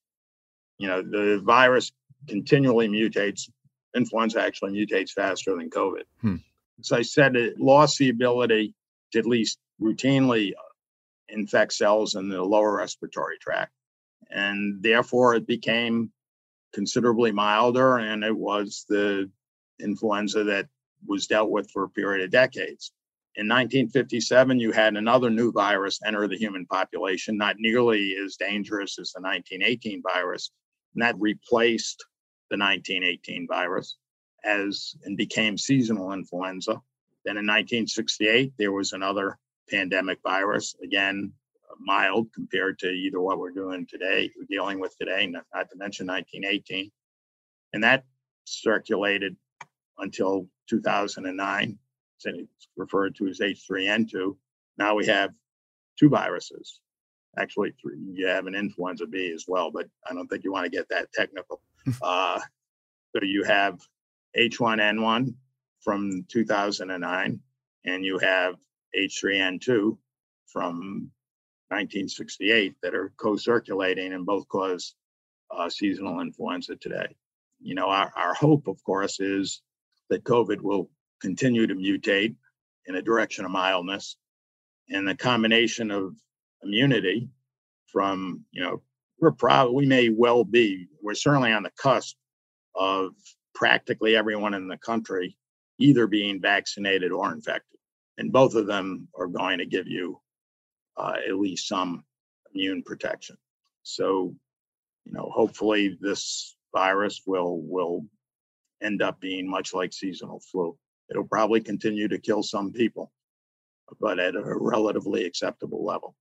You 0.83 0.89
know, 0.89 1.01
the 1.01 1.41
virus 1.45 1.93
continually 2.27 2.89
mutates. 2.89 3.49
Influenza 3.95 4.41
actually 4.41 4.73
mutates 4.73 5.13
faster 5.13 5.55
than 5.57 5.71
COVID. 5.71 6.03
Hmm. 6.21 6.37
As 6.81 6.91
I 6.91 7.03
said, 7.03 7.37
it 7.37 7.61
lost 7.61 7.99
the 7.99 8.09
ability 8.09 8.75
to 9.13 9.21
at 9.21 9.25
least 9.25 9.61
routinely 9.81 10.55
infect 11.29 11.75
cells 11.75 12.17
in 12.17 12.29
the 12.29 12.43
lower 12.43 12.79
respiratory 12.79 13.39
tract. 13.39 13.71
And 14.29 14.83
therefore, 14.83 15.37
it 15.37 15.47
became 15.47 16.11
considerably 16.75 17.31
milder, 17.31 17.99
and 17.99 18.25
it 18.25 18.37
was 18.37 18.85
the 18.89 19.31
influenza 19.79 20.43
that 20.43 20.67
was 21.07 21.29
dealt 21.29 21.51
with 21.51 21.71
for 21.71 21.85
a 21.85 21.91
period 21.91 22.25
of 22.25 22.33
decades. 22.33 22.91
In 23.37 23.47
1957, 23.47 24.59
you 24.59 24.73
had 24.73 24.97
another 24.97 25.31
new 25.31 25.53
virus 25.53 26.01
enter 26.05 26.27
the 26.27 26.37
human 26.37 26.67
population, 26.67 27.37
not 27.37 27.55
nearly 27.61 28.17
as 28.17 28.35
dangerous 28.35 28.99
as 28.99 29.13
the 29.13 29.21
1918 29.21 30.03
virus, 30.03 30.51
and 30.95 31.03
that 31.03 31.17
replaced 31.19 32.05
the 32.51 32.59
1918 32.59 33.47
virus 33.49 33.97
as 34.45 34.95
and 35.05 35.17
became 35.17 35.57
seasonal 35.57 36.13
influenza. 36.13 36.81
Then 37.25 37.37
in 37.37 37.47
1968, 37.47 38.53
there 38.59 38.73
was 38.73 38.93
another 38.93 39.39
pandemic 39.71 40.19
virus, 40.25 40.75
again 40.83 41.33
mild 41.79 42.33
compared 42.33 42.79
to 42.79 42.89
either 42.89 43.21
what 43.21 43.39
we're 43.39 43.51
doing 43.51 43.87
today, 43.87 44.31
we're 44.37 44.47
dealing 44.49 44.81
with 44.81 44.97
today, 44.99 45.27
not 45.27 45.71
to 45.71 45.77
mention 45.77 46.07
1918. 46.07 46.91
And 47.73 47.85
that 47.85 48.05
circulated 48.45 49.37
until 49.99 50.49
2009. 50.69 51.79
It's 52.25 52.69
referred 52.77 53.17
to 53.17 53.29
as 53.29 53.41
H3N2. 53.41 54.37
Now 54.79 54.95
we 54.95 55.07
have 55.07 55.31
two 55.99 56.09
viruses. 56.09 56.81
Actually, 57.39 57.73
three, 57.81 57.97
you 58.13 58.27
have 58.27 58.47
an 58.47 58.55
influenza 58.55 59.07
B 59.07 59.33
as 59.35 59.45
well, 59.49 59.71
but 59.71 59.87
I 60.09 60.15
don't 60.15 60.29
think 60.29 60.45
you 60.45 60.53
want 60.53 60.65
to 60.65 60.71
get 60.71 60.89
that 60.91 61.13
technical. 61.13 61.63
uh, 62.03 62.39
so 63.15 63.23
you 63.23 63.45
have 63.45 63.81
H1N1 64.37 65.35
from 65.81 66.25
2009, 66.29 67.41
and 67.85 68.05
you 68.05 68.19
have 68.19 68.57
H3N2 68.97 69.97
from 70.47 71.11
1968 71.69 72.75
that 72.83 72.95
are 72.95 73.13
co-circulating 73.17 74.13
and 74.13 74.27
both 74.27 74.47
cause 74.49 74.95
uh, 75.51 75.69
seasonal 75.69 76.21
influenza 76.21 76.77
today. 76.77 77.17
You 77.61 77.75
know, 77.75 77.87
our, 77.87 78.13
our 78.17 78.35
hope, 78.35 78.67
of 78.69 78.83
course, 78.85 79.21
is 79.21 79.63
that 80.11 80.25
COVID 80.25 80.61
will 80.61 80.91
continue 81.21 81.67
to 81.67 81.75
mutate 81.75 82.35
in 82.87 82.97
a 82.97 83.03
direction 83.03 83.45
of 83.45 83.51
mildness. 83.51 84.17
And 84.91 85.07
the 85.07 85.15
combination 85.15 85.91
of 85.91 86.15
immunity 86.63 87.29
from, 87.87 88.45
you 88.53 88.63
know, 88.63 88.83
we're 89.19 89.33
probably, 89.33 89.75
we 89.75 89.87
may 89.87 90.09
well 90.09 90.45
be, 90.45 90.89
we're 91.01 91.15
certainly 91.15 91.53
on 91.53 91.63
the 91.63 91.71
cusp 91.77 92.17
of 92.75 93.13
practically 93.55 94.17
everyone 94.17 94.55
in 94.55 94.67
the 94.69 94.79
country 94.79 95.37
either 95.79 96.07
being 96.07 96.41
vaccinated 96.41 97.13
or 97.13 97.33
infected. 97.33 97.79
And 98.19 98.33
both 98.33 98.55
of 98.55 98.67
them 98.67 99.09
are 99.17 99.27
going 99.27 99.59
to 99.59 99.67
give 99.67 99.87
you 99.87 100.21
uh, 100.97 101.15
at 101.27 101.37
least 101.37 101.69
some 101.69 102.05
immune 102.55 102.83
protection. 102.83 103.37
So, 103.83 104.35
you 105.05 105.13
know, 105.13 105.31
hopefully 105.33 105.99
this 106.01 106.57
virus 106.75 107.23
will 107.27 107.61
will 107.63 108.07
end 108.83 109.03
up 109.03 109.21
being 109.21 109.49
much 109.49 109.75
like 109.75 109.93
seasonal 109.93 110.41
flu. 110.41 110.77
It'll 111.11 111.25
probably 111.25 111.61
continue 111.61 112.09
to 112.09 112.19
kill 112.19 112.43
some 112.43 112.73
people, 112.73 113.13
but 114.01 114.19
at 114.19 114.35
a 114.35 114.43
relatively 114.45 115.25
acceptable 115.25 115.85
level. 115.85 116.17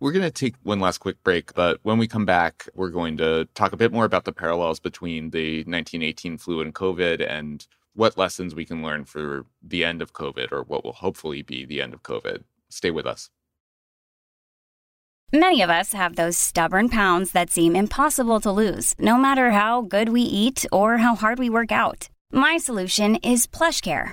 We're 0.00 0.12
going 0.12 0.24
to 0.24 0.30
take 0.30 0.54
one 0.62 0.78
last 0.78 0.98
quick 0.98 1.22
break, 1.24 1.54
but 1.54 1.80
when 1.82 1.98
we 1.98 2.06
come 2.06 2.24
back, 2.24 2.68
we're 2.74 2.90
going 2.90 3.16
to 3.16 3.48
talk 3.54 3.72
a 3.72 3.76
bit 3.76 3.92
more 3.92 4.04
about 4.04 4.24
the 4.24 4.32
parallels 4.32 4.78
between 4.78 5.30
the 5.30 5.58
1918 5.64 6.38
flu 6.38 6.60
and 6.60 6.72
COVID 6.72 7.26
and 7.28 7.66
what 7.94 8.16
lessons 8.16 8.54
we 8.54 8.64
can 8.64 8.80
learn 8.80 9.04
for 9.04 9.44
the 9.60 9.84
end 9.84 10.00
of 10.00 10.12
COVID 10.12 10.52
or 10.52 10.62
what 10.62 10.84
will 10.84 10.92
hopefully 10.92 11.42
be 11.42 11.64
the 11.64 11.82
end 11.82 11.94
of 11.94 12.04
COVID. 12.04 12.44
Stay 12.68 12.92
with 12.92 13.06
us. 13.06 13.30
Many 15.32 15.62
of 15.62 15.68
us 15.68 15.92
have 15.94 16.14
those 16.14 16.38
stubborn 16.38 16.88
pounds 16.88 17.32
that 17.32 17.50
seem 17.50 17.74
impossible 17.74 18.40
to 18.40 18.52
lose, 18.52 18.94
no 18.98 19.18
matter 19.18 19.50
how 19.50 19.82
good 19.82 20.10
we 20.10 20.22
eat 20.22 20.64
or 20.72 20.98
how 20.98 21.16
hard 21.16 21.38
we 21.38 21.50
work 21.50 21.72
out. 21.72 22.08
My 22.32 22.56
solution 22.56 23.16
is 23.16 23.46
PlushCare. 23.46 24.12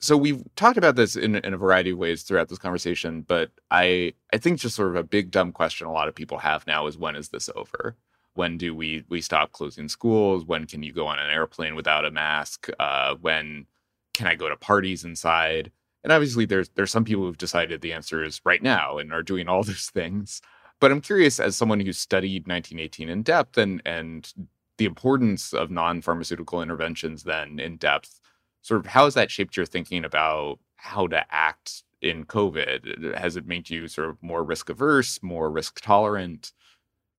So 0.00 0.16
we've 0.16 0.42
talked 0.54 0.78
about 0.78 0.94
this 0.96 1.16
in, 1.16 1.36
in 1.36 1.54
a 1.54 1.58
variety 1.58 1.90
of 1.90 1.98
ways 1.98 2.22
throughout 2.22 2.48
this 2.48 2.58
conversation, 2.58 3.22
but 3.22 3.50
I 3.70 4.14
I 4.32 4.38
think 4.38 4.60
just 4.60 4.76
sort 4.76 4.90
of 4.90 4.96
a 4.96 5.02
big 5.02 5.30
dumb 5.30 5.52
question 5.52 5.86
a 5.86 5.92
lot 5.92 6.08
of 6.08 6.14
people 6.14 6.38
have 6.38 6.66
now 6.66 6.86
is 6.86 6.96
when 6.96 7.16
is 7.16 7.30
this 7.30 7.50
over? 7.56 7.96
When 8.34 8.58
do 8.58 8.74
we 8.74 9.04
we 9.08 9.20
stop 9.20 9.50
closing 9.52 9.88
schools? 9.88 10.44
When 10.44 10.66
can 10.66 10.82
you 10.84 10.92
go 10.92 11.06
on 11.06 11.18
an 11.18 11.30
airplane 11.30 11.74
without 11.74 12.04
a 12.04 12.10
mask? 12.12 12.68
Uh, 12.78 13.16
when 13.20 13.66
can 14.14 14.28
I 14.28 14.36
go 14.36 14.48
to 14.48 14.56
parties 14.56 15.04
inside? 15.04 15.72
And 16.04 16.12
obviously, 16.12 16.44
there's 16.44 16.68
there's 16.70 16.92
some 16.92 17.04
people 17.04 17.24
who've 17.24 17.36
decided 17.36 17.80
the 17.80 17.92
answer 17.92 18.22
is 18.22 18.40
right 18.44 18.62
now 18.62 18.98
and 18.98 19.12
are 19.12 19.22
doing 19.22 19.48
all 19.48 19.62
those 19.64 19.90
things. 19.90 20.40
But 20.80 20.92
I'm 20.92 21.00
curious, 21.00 21.40
as 21.40 21.56
someone 21.56 21.80
who 21.80 21.92
studied 21.92 22.46
1918 22.46 23.08
in 23.08 23.22
depth 23.22 23.58
and 23.58 23.82
and 23.84 24.32
the 24.76 24.84
importance 24.84 25.52
of 25.52 25.72
non-pharmaceutical 25.72 26.62
interventions 26.62 27.24
then 27.24 27.58
in 27.58 27.76
depth, 27.78 28.20
sort 28.62 28.80
of 28.80 28.86
how 28.86 29.04
has 29.04 29.14
that 29.14 29.30
shaped 29.30 29.56
your 29.56 29.66
thinking 29.66 30.04
about 30.04 30.58
how 30.76 31.06
to 31.06 31.24
act 31.30 31.82
in 32.00 32.24
COVID? 32.24 33.14
Has 33.16 33.36
it 33.36 33.46
made 33.46 33.70
you 33.70 33.88
sort 33.88 34.08
of 34.08 34.22
more 34.22 34.44
risk 34.44 34.68
averse, 34.68 35.22
more 35.22 35.50
risk 35.50 35.80
tolerant? 35.80 36.52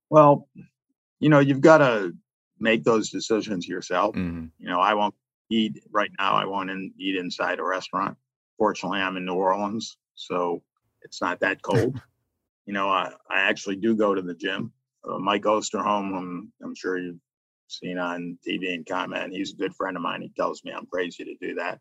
Well, 0.08 0.48
you 1.18 1.28
know, 1.28 1.38
you've 1.38 1.60
got 1.60 1.78
to 1.78 2.14
make 2.58 2.84
those 2.84 3.10
decisions 3.10 3.66
yourself. 3.68 4.14
Mm-hmm. 4.14 4.46
You 4.58 4.68
know, 4.68 4.80
I 4.80 4.94
won't 4.94 5.14
eat 5.50 5.82
right 5.90 6.10
now. 6.18 6.34
I 6.34 6.44
won't 6.44 6.70
in, 6.70 6.92
eat 6.98 7.16
inside 7.16 7.58
a 7.58 7.64
restaurant. 7.64 8.16
Fortunately, 8.58 9.00
I'm 9.00 9.16
in 9.16 9.24
New 9.24 9.34
Orleans, 9.34 9.96
so 10.14 10.62
it's 11.02 11.20
not 11.20 11.40
that 11.40 11.62
cold. 11.62 12.00
you 12.66 12.72
know, 12.72 12.88
I, 12.88 13.12
I 13.30 13.40
actually 13.40 13.76
do 13.76 13.96
go 13.96 14.14
to 14.14 14.22
the 14.22 14.34
gym. 14.34 14.72
Uh, 15.08 15.18
Mike 15.18 15.44
Osterholm, 15.44 16.16
I'm, 16.16 16.52
I'm 16.62 16.74
sure 16.74 16.98
you've 16.98 17.20
seen 17.70 17.98
on 17.98 18.38
TV 18.46 18.74
and 18.74 18.86
comment. 18.86 19.32
He's 19.32 19.52
a 19.52 19.56
good 19.56 19.74
friend 19.74 19.96
of 19.96 20.02
mine. 20.02 20.22
He 20.22 20.32
tells 20.36 20.64
me 20.64 20.72
I'm 20.72 20.86
crazy 20.86 21.24
to 21.24 21.34
do 21.40 21.54
that, 21.56 21.80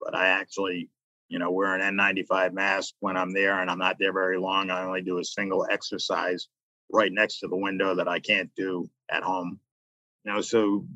but 0.00 0.14
I 0.14 0.28
actually, 0.28 0.90
you 1.28 1.38
know, 1.38 1.50
wear 1.50 1.74
an 1.74 1.96
N95 1.96 2.52
mask 2.52 2.94
when 3.00 3.16
I'm 3.16 3.32
there, 3.32 3.60
and 3.60 3.70
I'm 3.70 3.78
not 3.78 3.96
there 3.98 4.12
very 4.12 4.38
long. 4.38 4.70
I 4.70 4.82
only 4.84 5.02
do 5.02 5.18
a 5.18 5.24
single 5.24 5.66
exercise 5.70 6.48
right 6.92 7.12
next 7.12 7.40
to 7.40 7.48
the 7.48 7.56
window 7.56 7.94
that 7.94 8.08
I 8.08 8.20
can't 8.20 8.50
do 8.56 8.88
at 9.10 9.22
home. 9.22 9.60
You 10.24 10.32
know, 10.32 10.40
so 10.40 10.86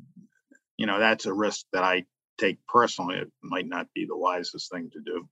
you 0.77 0.85
know 0.85 0.99
that's 0.99 1.25
a 1.25 1.33
risk 1.33 1.65
that 1.73 1.83
I 1.83 2.05
take 2.37 2.59
personally. 2.67 3.17
It 3.17 3.31
might 3.41 3.67
not 3.67 3.87
be 3.93 4.05
the 4.05 4.17
wisest 4.17 4.71
thing 4.71 4.89
to 4.93 4.99
do, 4.99 5.27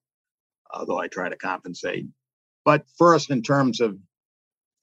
although 0.74 1.00
I 1.00 1.08
try 1.08 1.30
to 1.30 1.38
compensate. 1.38 2.06
But 2.63 2.86
first, 2.97 3.32
in 3.32 3.41
terms 3.41 3.82
of 3.82 3.97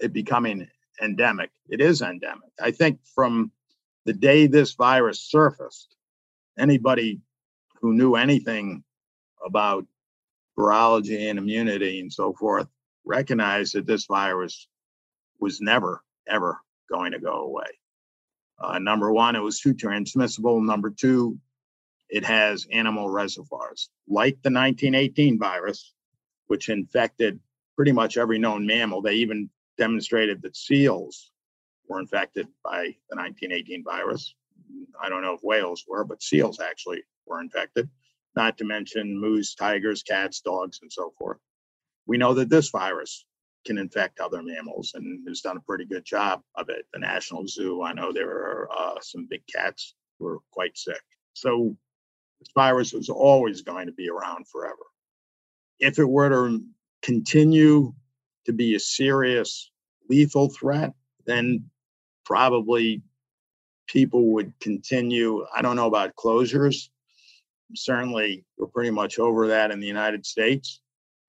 it 0.01 0.13
becoming 0.13 0.69
endemic, 1.01 1.51
it 1.69 1.81
is 1.81 2.03
endemic. 2.03 2.51
I 2.61 2.73
think 2.73 3.01
from 3.15 3.53
the 4.09 4.15
day 4.15 4.47
this 4.47 4.73
virus 4.73 5.21
surfaced, 5.21 5.95
anybody 6.59 7.21
who 7.83 7.93
knew 7.93 8.15
anything 8.15 8.83
about 9.45 9.85
virology 10.59 11.29
and 11.29 11.39
immunity 11.39 12.01
and 12.01 12.11
so 12.11 12.33
forth 12.33 12.69
recognized 13.05 13.75
that 13.75 13.87
this 13.87 14.07
virus 14.07 14.67
was 15.41 15.61
never, 15.61 16.03
ever 16.27 16.59
going 16.91 17.13
to 17.13 17.19
go 17.19 17.35
away. 17.35 17.67
Uh, 18.59 18.79
number 18.79 19.13
one, 19.13 19.37
it 19.37 19.43
was 19.43 19.61
too 19.61 19.75
transmissible. 19.75 20.63
Number 20.63 20.89
two, 20.89 21.39
it 22.09 22.25
has 22.25 22.67
animal 22.73 23.11
reservoirs, 23.11 23.91
like 24.09 24.37
the 24.43 24.51
1918 24.51 25.39
virus, 25.39 25.93
which 26.47 26.71
infected 26.71 27.41
pretty 27.77 27.93
much 27.93 28.17
every 28.17 28.39
known 28.39 28.67
mammal. 28.67 29.03
They 29.03 29.17
even 29.17 29.51
demonstrated 29.77 30.41
that 30.41 30.57
seals 30.57 31.31
were 31.89 32.01
infected 32.01 32.47
by 32.63 32.95
the 33.11 33.17
1918 33.17 33.85
virus. 33.85 34.35
I 35.01 35.09
don't 35.09 35.23
know 35.23 35.35
if 35.35 35.41
whales 35.43 35.85
were, 35.89 36.05
but 36.05 36.23
seals 36.23 36.61
actually 36.61 37.03
were 37.27 37.41
infected, 37.41 37.89
not 38.37 38.59
to 38.59 38.65
mention 38.65 39.19
moose, 39.19 39.55
tigers, 39.55 40.03
cats, 40.03 40.41
dogs, 40.41 40.81
and 40.83 40.93
so 40.93 41.13
forth. 41.19 41.39
We 42.07 42.19
know 42.19 42.35
that 42.35 42.51
this 42.51 42.71
virus 42.71 43.25
can 43.65 43.79
infect 43.79 44.21
other 44.21 44.43
mammals 44.43 44.93
and 44.95 45.27
has 45.29 45.41
done 45.41 45.57
a 45.57 45.63
pretty 45.63 45.85
good 45.85 46.05
job 46.05 46.43
of 46.55 46.69
it. 46.69 46.87
The 46.93 47.01
National 47.01 47.47
Zoo, 47.47 47.83
I 47.83 47.93
know 47.93 48.13
there 48.13 48.31
are 48.31 48.69
uh, 48.71 49.01
some 49.01 49.27
big 49.29 49.43
cats 49.47 49.95
who 50.19 50.27
are 50.27 50.39
quite 50.51 50.77
sick. 50.77 51.03
So 51.35 51.77
this 52.41 52.49
virus 52.55 52.95
is 52.95 53.09
always 53.09 53.63
going 53.63 53.87
to 53.87 53.93
be 53.93 54.09
around 54.09 54.49
forever. 54.49 54.77
If 55.81 55.99
it 55.99 56.09
were 56.09 56.29
to 56.29 56.63
continue 57.03 57.95
to 58.47 58.53
be 58.53 58.75
a 58.75 58.81
serious 58.81 59.71
lethal 60.09 60.49
threat, 60.49 60.95
then 61.27 61.71
probably 62.29 63.01
people 63.87 64.33
would 64.35 64.53
continue. 64.61 65.47
I 65.57 65.63
don't 65.63 65.77
know 65.77 65.87
about 65.87 66.15
closures. 66.15 66.91
Certainly, 67.75 68.45
we're 68.59 68.67
pretty 68.67 68.91
much 68.91 69.19
over 69.19 69.49
that 69.49 69.71
in 69.71 69.81
the 69.81 69.87
United 69.87 70.27
States. 70.27 70.81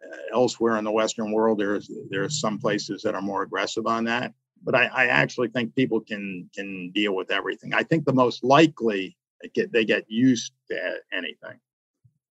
Uh, 0.03 0.17
elsewhere 0.33 0.77
in 0.77 0.83
the 0.83 0.91
Western 0.91 1.31
world, 1.31 1.57
there's 1.59 1.89
there's 2.09 2.39
some 2.39 2.59
places 2.59 3.01
that 3.01 3.15
are 3.15 3.21
more 3.21 3.43
aggressive 3.43 3.88
on 3.88 4.03
that. 4.05 4.33
But 4.62 4.75
I, 4.75 4.85
I 4.88 5.05
actually 5.05 5.47
think 5.49 5.73
people 5.73 6.01
can 6.01 6.49
can 6.53 6.91
deal 6.91 7.15
with 7.15 7.31
everything. 7.31 7.73
I 7.73 7.83
think 7.83 8.05
the 8.05 8.13
most 8.13 8.43
likely 8.43 9.17
they 9.41 9.49
get 9.49 9.71
they 9.71 9.85
get 9.85 10.03
used 10.09 10.51
to 10.69 10.77
anything, 11.13 11.59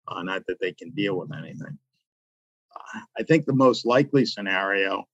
uh, 0.09 0.23
not 0.23 0.47
that 0.47 0.61
they 0.61 0.73
can 0.73 0.91
deal 0.91 1.19
with 1.19 1.33
anything. 1.35 1.79
I 3.19 3.23
think 3.23 3.47
the 3.47 3.55
most 3.55 3.87
likely 3.87 4.27
scenario 4.27 5.05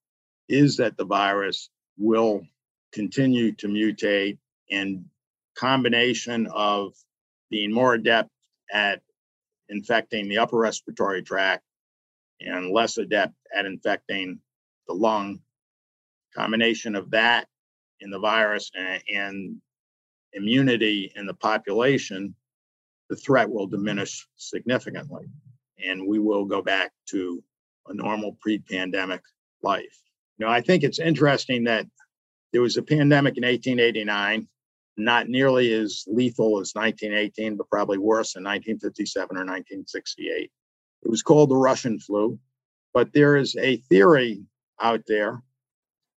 is 0.49 0.77
that 0.79 0.97
the 0.97 1.05
virus 1.05 1.71
will 1.99 2.43
continue 2.93 3.53
to 3.53 3.69
mutate 3.69 4.39
and 4.71 5.05
combination 5.57 6.47
of 6.53 6.95
being 7.51 7.73
more 7.73 7.95
adept 7.95 8.31
at 8.73 9.01
infecting 9.69 10.29
the 10.29 10.39
upper 10.39 10.59
respiratory 10.59 11.23
tract 11.23 11.63
and 12.41 12.71
less 12.71 12.99
adept 12.99 13.35
at 13.55 13.67
infecting 13.67 14.39
the 14.89 14.95
lung. 14.95 15.41
Combination 16.35 16.95
of 16.95 17.11
that 17.11 17.47
in 18.01 18.11
the 18.11 18.19
virus 18.19 18.71
and, 18.75 19.03
and 19.13 19.57
immunity 20.35 21.11
in 21.17 21.27
the 21.27 21.35
population, 21.35 22.35
the 23.09 23.17
threat 23.17 23.49
will 23.49 23.67
diminish 23.67 24.27
significantly. 24.37 25.25
And 25.85 26.07
we 26.07 26.19
will 26.19 26.45
go 26.45 26.63
back 26.63 26.93
to 27.11 27.43
a 27.89 27.95
normal 27.95 28.37
pre 28.41 28.59
pandemic 28.59 29.23
life. 29.63 29.99
You 30.39 30.47
know, 30.47 30.53
I 30.53 30.61
think 30.61 30.83
it's 30.83 30.99
interesting 30.99 31.65
that 31.65 31.87
there 32.53 32.63
was 32.63 32.77
a 32.77 32.83
pandemic 32.83 33.37
in 33.37 33.45
1889, 33.45 34.49
not 34.97 35.29
nearly 35.29 35.73
as 35.73 36.05
lethal 36.07 36.61
as 36.61 36.73
1918, 36.75 37.57
but 37.57 37.69
probably 37.69 37.99
worse 37.99 38.35
in 38.37 38.45
1957 38.45 39.37
or 39.37 39.41
1968. 39.41 40.51
It 41.03 41.11
was 41.11 41.23
called 41.23 41.51
the 41.51 41.57
Russian 41.57 41.99
flu, 41.99 42.39
but 42.95 43.13
there 43.13 43.37
is 43.37 43.57
a 43.57 43.77
theory 43.77 44.43
out 44.81 45.03
there 45.07 45.43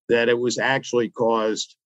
that 0.09 0.29
it 0.29 0.39
was 0.39 0.59
actually 0.59 1.11
caused 1.11 1.77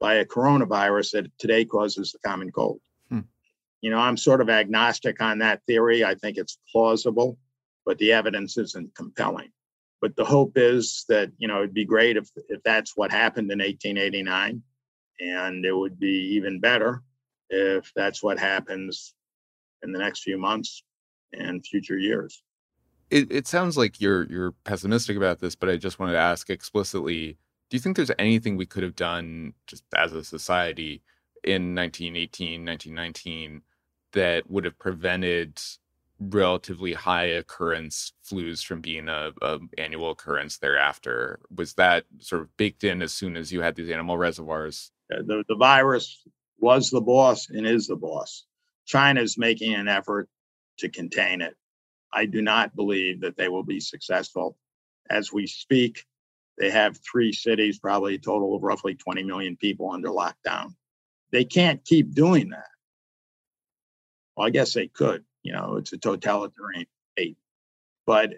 by 0.00 0.14
a 0.14 0.24
coronavirus 0.24 1.12
that 1.12 1.38
today 1.38 1.64
causes 1.64 2.12
the 2.12 2.18
common 2.26 2.52
cold. 2.52 2.80
Hmm. 3.10 3.20
You 3.80 3.90
know, 3.90 3.98
I'm 3.98 4.16
sort 4.16 4.40
of 4.40 4.48
agnostic 4.48 5.20
on 5.20 5.38
that 5.38 5.62
theory. 5.66 6.04
I 6.04 6.14
think 6.14 6.36
it's 6.36 6.58
plausible, 6.70 7.36
but 7.84 7.98
the 7.98 8.12
evidence 8.12 8.56
isn't 8.56 8.94
compelling. 8.94 9.50
But 10.00 10.16
the 10.16 10.24
hope 10.24 10.52
is 10.56 11.04
that, 11.08 11.30
you 11.38 11.48
know, 11.48 11.58
it'd 11.58 11.74
be 11.74 11.84
great 11.84 12.16
if, 12.16 12.28
if 12.48 12.62
that's 12.62 12.96
what 12.96 13.10
happened 13.10 13.50
in 13.50 13.58
1889. 13.58 14.62
And 15.20 15.64
it 15.64 15.72
would 15.72 15.98
be 15.98 16.34
even 16.34 16.60
better 16.60 17.02
if 17.50 17.90
that's 17.96 18.22
what 18.22 18.38
happens 18.38 19.14
in 19.82 19.92
the 19.92 19.98
next 19.98 20.22
few 20.22 20.38
months 20.38 20.84
and 21.32 21.64
future 21.66 21.98
years. 21.98 22.42
It, 23.10 23.32
it 23.32 23.46
sounds 23.46 23.76
like 23.76 24.00
you're 24.00 24.24
you're 24.24 24.52
pessimistic 24.64 25.16
about 25.16 25.40
this, 25.40 25.54
but 25.54 25.70
I 25.70 25.76
just 25.76 25.98
wanted 25.98 26.12
to 26.12 26.18
ask 26.18 26.50
explicitly: 26.50 27.38
Do 27.70 27.76
you 27.76 27.80
think 27.80 27.96
there's 27.96 28.10
anything 28.18 28.56
we 28.56 28.66
could 28.66 28.82
have 28.82 28.96
done 28.96 29.54
just 29.66 29.82
as 29.96 30.12
a 30.12 30.22
society 30.22 31.02
in 31.42 31.74
1918, 31.74 32.64
1919 32.64 33.62
that 34.12 34.50
would 34.50 34.64
have 34.64 34.78
prevented 34.78 35.58
relatively 36.20 36.92
high 36.92 37.24
occurrence 37.24 38.12
flus 38.24 38.64
from 38.64 38.80
being 38.80 39.08
a, 39.08 39.32
a, 39.42 39.58
annual 39.76 40.10
occurrence 40.10 40.58
thereafter? 40.58 41.40
Was 41.54 41.74
that 41.74 42.04
sort 42.18 42.42
of 42.42 42.56
baked 42.56 42.84
in 42.84 43.02
as 43.02 43.12
soon 43.12 43.36
as 43.36 43.52
you 43.52 43.60
had 43.60 43.76
these 43.76 43.90
animal 43.90 44.18
reservoirs? 44.18 44.90
The, 45.08 45.44
the 45.48 45.56
virus 45.56 46.22
was 46.58 46.90
the 46.90 47.00
boss 47.00 47.48
and 47.50 47.66
is 47.66 47.86
the 47.86 47.96
boss. 47.96 48.44
China 48.84 49.20
is 49.20 49.38
making 49.38 49.74
an 49.74 49.88
effort 49.88 50.28
to 50.78 50.88
contain 50.88 51.40
it. 51.40 51.54
I 52.12 52.26
do 52.26 52.42
not 52.42 52.74
believe 52.74 53.20
that 53.20 53.36
they 53.36 53.48
will 53.48 53.64
be 53.64 53.80
successful. 53.80 54.56
As 55.10 55.32
we 55.32 55.46
speak, 55.46 56.04
they 56.58 56.70
have 56.70 56.98
three 56.98 57.32
cities, 57.32 57.78
probably 57.78 58.16
a 58.16 58.18
total 58.18 58.56
of 58.56 58.62
roughly 58.62 58.94
20 58.94 59.22
million 59.22 59.56
people 59.56 59.90
under 59.90 60.08
lockdown. 60.08 60.74
They 61.30 61.44
can't 61.44 61.84
keep 61.84 62.14
doing 62.14 62.50
that. 62.50 62.68
Well, 64.36 64.46
I 64.46 64.50
guess 64.50 64.72
they 64.72 64.88
could. 64.88 65.24
You 65.48 65.54
know, 65.54 65.76
it's 65.76 65.94
a 65.94 65.96
totalitarian 65.96 66.84
state. 67.16 67.38
But 68.04 68.34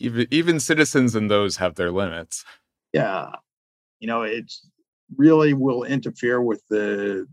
even 0.00 0.26
even 0.32 0.58
citizens 0.58 1.14
and 1.14 1.30
those 1.30 1.56
have 1.58 1.76
their 1.76 1.92
limits. 1.92 2.44
Yeah. 2.92 3.30
You 4.00 4.08
know, 4.08 4.22
it's 4.22 4.68
really 5.16 5.54
will 5.54 5.84
interfere 5.84 6.42
with 6.42 6.60
the 6.68 7.28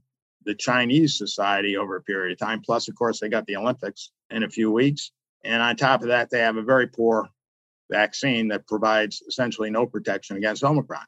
the 0.46 0.54
Chinese 0.54 1.18
society 1.18 1.76
over 1.76 1.96
a 1.96 2.04
period 2.04 2.34
of 2.34 2.38
time. 2.38 2.62
Plus, 2.62 2.88
of 2.88 2.94
course, 2.94 3.20
they 3.20 3.30
got 3.30 3.48
the 3.48 3.56
Olympics 3.56 4.12
in 4.30 4.44
a 4.44 4.50
few 4.50 4.72
weeks. 4.72 5.12
And 5.44 5.60
on 5.64 5.76
top 5.76 6.04
of 6.04 6.10
that, 6.10 6.30
they 6.30 6.40
have 6.42 6.58
a 6.58 6.62
very 6.62 6.86
poor 6.86 7.28
vaccine 7.90 8.50
that 8.50 8.68
provides 8.68 9.24
essentially 9.28 9.72
no 9.72 9.88
protection 9.88 10.38
against 10.38 10.64
Omicron. 10.64 11.08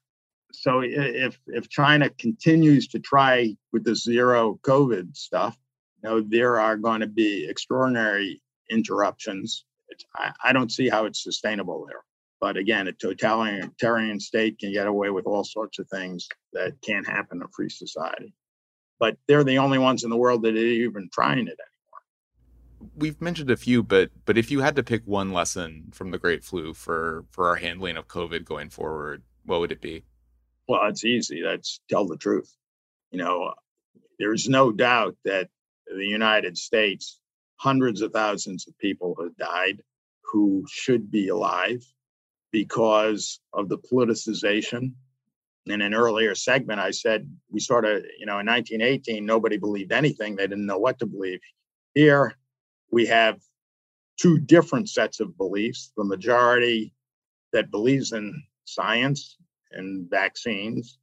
So 0.53 0.81
if 0.83 1.37
if 1.45 1.69
China 1.69 2.09
continues 2.09 2.87
to 2.87 2.99
try 2.99 3.55
with 3.71 3.83
the 3.83 3.95
zero 3.95 4.59
COVID 4.63 5.15
stuff, 5.15 5.55
know, 6.07 6.21
there 6.21 6.59
are 6.59 6.77
going 6.77 7.01
to 7.01 7.07
be 7.07 7.47
extraordinary 7.47 8.41
interruptions. 8.69 9.65
I, 10.15 10.31
I 10.43 10.53
don't 10.53 10.71
see 10.71 10.89
how 10.89 11.05
it's 11.05 11.23
sustainable 11.23 11.85
there. 11.87 12.03
But 12.39 12.57
again, 12.57 12.87
a 12.87 12.91
totalitarian 12.91 14.19
state 14.19 14.59
can 14.59 14.71
get 14.71 14.87
away 14.87 15.09
with 15.09 15.25
all 15.25 15.43
sorts 15.43 15.79
of 15.79 15.89
things 15.89 16.27
that 16.53 16.73
can't 16.81 17.07
happen 17.07 17.37
in 17.37 17.43
a 17.43 17.47
free 17.55 17.69
society. 17.69 18.33
But 18.99 19.17
they're 19.27 19.43
the 19.43 19.57
only 19.57 19.79
ones 19.79 20.03
in 20.03 20.09
the 20.09 20.17
world 20.17 20.43
that 20.43 20.53
are 20.53 20.57
even 20.57 21.09
trying 21.11 21.47
it 21.47 21.57
anymore. 21.59 22.91
We've 22.95 23.19
mentioned 23.19 23.49
a 23.49 23.57
few, 23.57 23.81
but 23.81 24.11
but 24.25 24.37
if 24.37 24.51
you 24.51 24.59
had 24.59 24.75
to 24.75 24.83
pick 24.83 25.01
one 25.05 25.31
lesson 25.31 25.89
from 25.91 26.11
the 26.11 26.19
Great 26.19 26.43
Flu 26.43 26.73
for 26.73 27.25
for 27.31 27.47
our 27.47 27.55
handling 27.55 27.97
of 27.97 28.07
COVID 28.07 28.45
going 28.45 28.69
forward, 28.69 29.23
what 29.45 29.59
would 29.59 29.71
it 29.71 29.81
be? 29.81 30.03
Well, 30.67 30.87
it's 30.87 31.05
easy. 31.05 31.41
That's 31.41 31.79
tell 31.89 32.05
the 32.05 32.17
truth. 32.17 32.55
You 33.11 33.19
know, 33.19 33.53
there's 34.19 34.47
no 34.47 34.71
doubt 34.71 35.15
that 35.25 35.49
the 35.95 36.05
United 36.05 36.57
States, 36.57 37.19
hundreds 37.57 38.01
of 38.01 38.11
thousands 38.11 38.67
of 38.67 38.77
people 38.77 39.15
have 39.21 39.35
died 39.37 39.81
who 40.31 40.65
should 40.69 41.09
be 41.09 41.29
alive 41.29 41.83
because 42.51 43.39
of 43.53 43.69
the 43.69 43.77
politicization. 43.77 44.91
In 45.65 45.81
an 45.81 45.93
earlier 45.93 46.33
segment, 46.33 46.79
I 46.79 46.91
said 46.91 47.29
we 47.49 47.59
sort 47.59 47.85
of, 47.85 48.03
you 48.19 48.25
know, 48.25 48.39
in 48.39 48.45
1918, 48.45 49.25
nobody 49.25 49.57
believed 49.57 49.91
anything. 49.91 50.35
They 50.35 50.47
didn't 50.47 50.65
know 50.65 50.79
what 50.79 50.99
to 50.99 51.05
believe. 51.05 51.39
Here, 51.93 52.37
we 52.91 53.05
have 53.07 53.39
two 54.17 54.39
different 54.39 54.89
sets 54.89 55.19
of 55.19 55.37
beliefs 55.37 55.91
the 55.97 56.03
majority 56.03 56.93
that 57.53 57.71
believes 57.71 58.11
in 58.11 58.43
science 58.65 59.37
and 59.71 60.09
vaccines, 60.09 60.99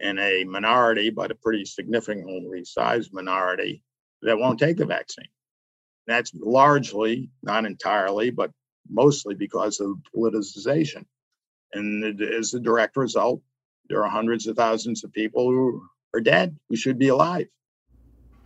and 0.00 0.18
a 0.18 0.44
minority, 0.44 1.10
but 1.10 1.30
a 1.30 1.34
pretty 1.34 1.64
significantly 1.64 2.64
sized 2.64 3.12
minority, 3.12 3.82
that 4.22 4.38
won't 4.38 4.58
take 4.58 4.76
the 4.76 4.86
vaccine. 4.86 5.28
That's 6.06 6.32
largely, 6.34 7.30
not 7.42 7.64
entirely, 7.64 8.30
but 8.30 8.50
mostly 8.88 9.34
because 9.34 9.80
of 9.80 9.96
politicization. 10.14 11.04
And 11.72 12.20
as 12.20 12.54
a 12.54 12.60
direct 12.60 12.96
result, 12.96 13.42
there 13.88 14.04
are 14.04 14.10
hundreds 14.10 14.46
of 14.46 14.56
thousands 14.56 15.04
of 15.04 15.12
people 15.12 15.50
who 15.50 15.82
are 16.14 16.20
dead 16.20 16.56
who 16.68 16.76
should 16.76 16.98
be 16.98 17.08
alive. 17.08 17.46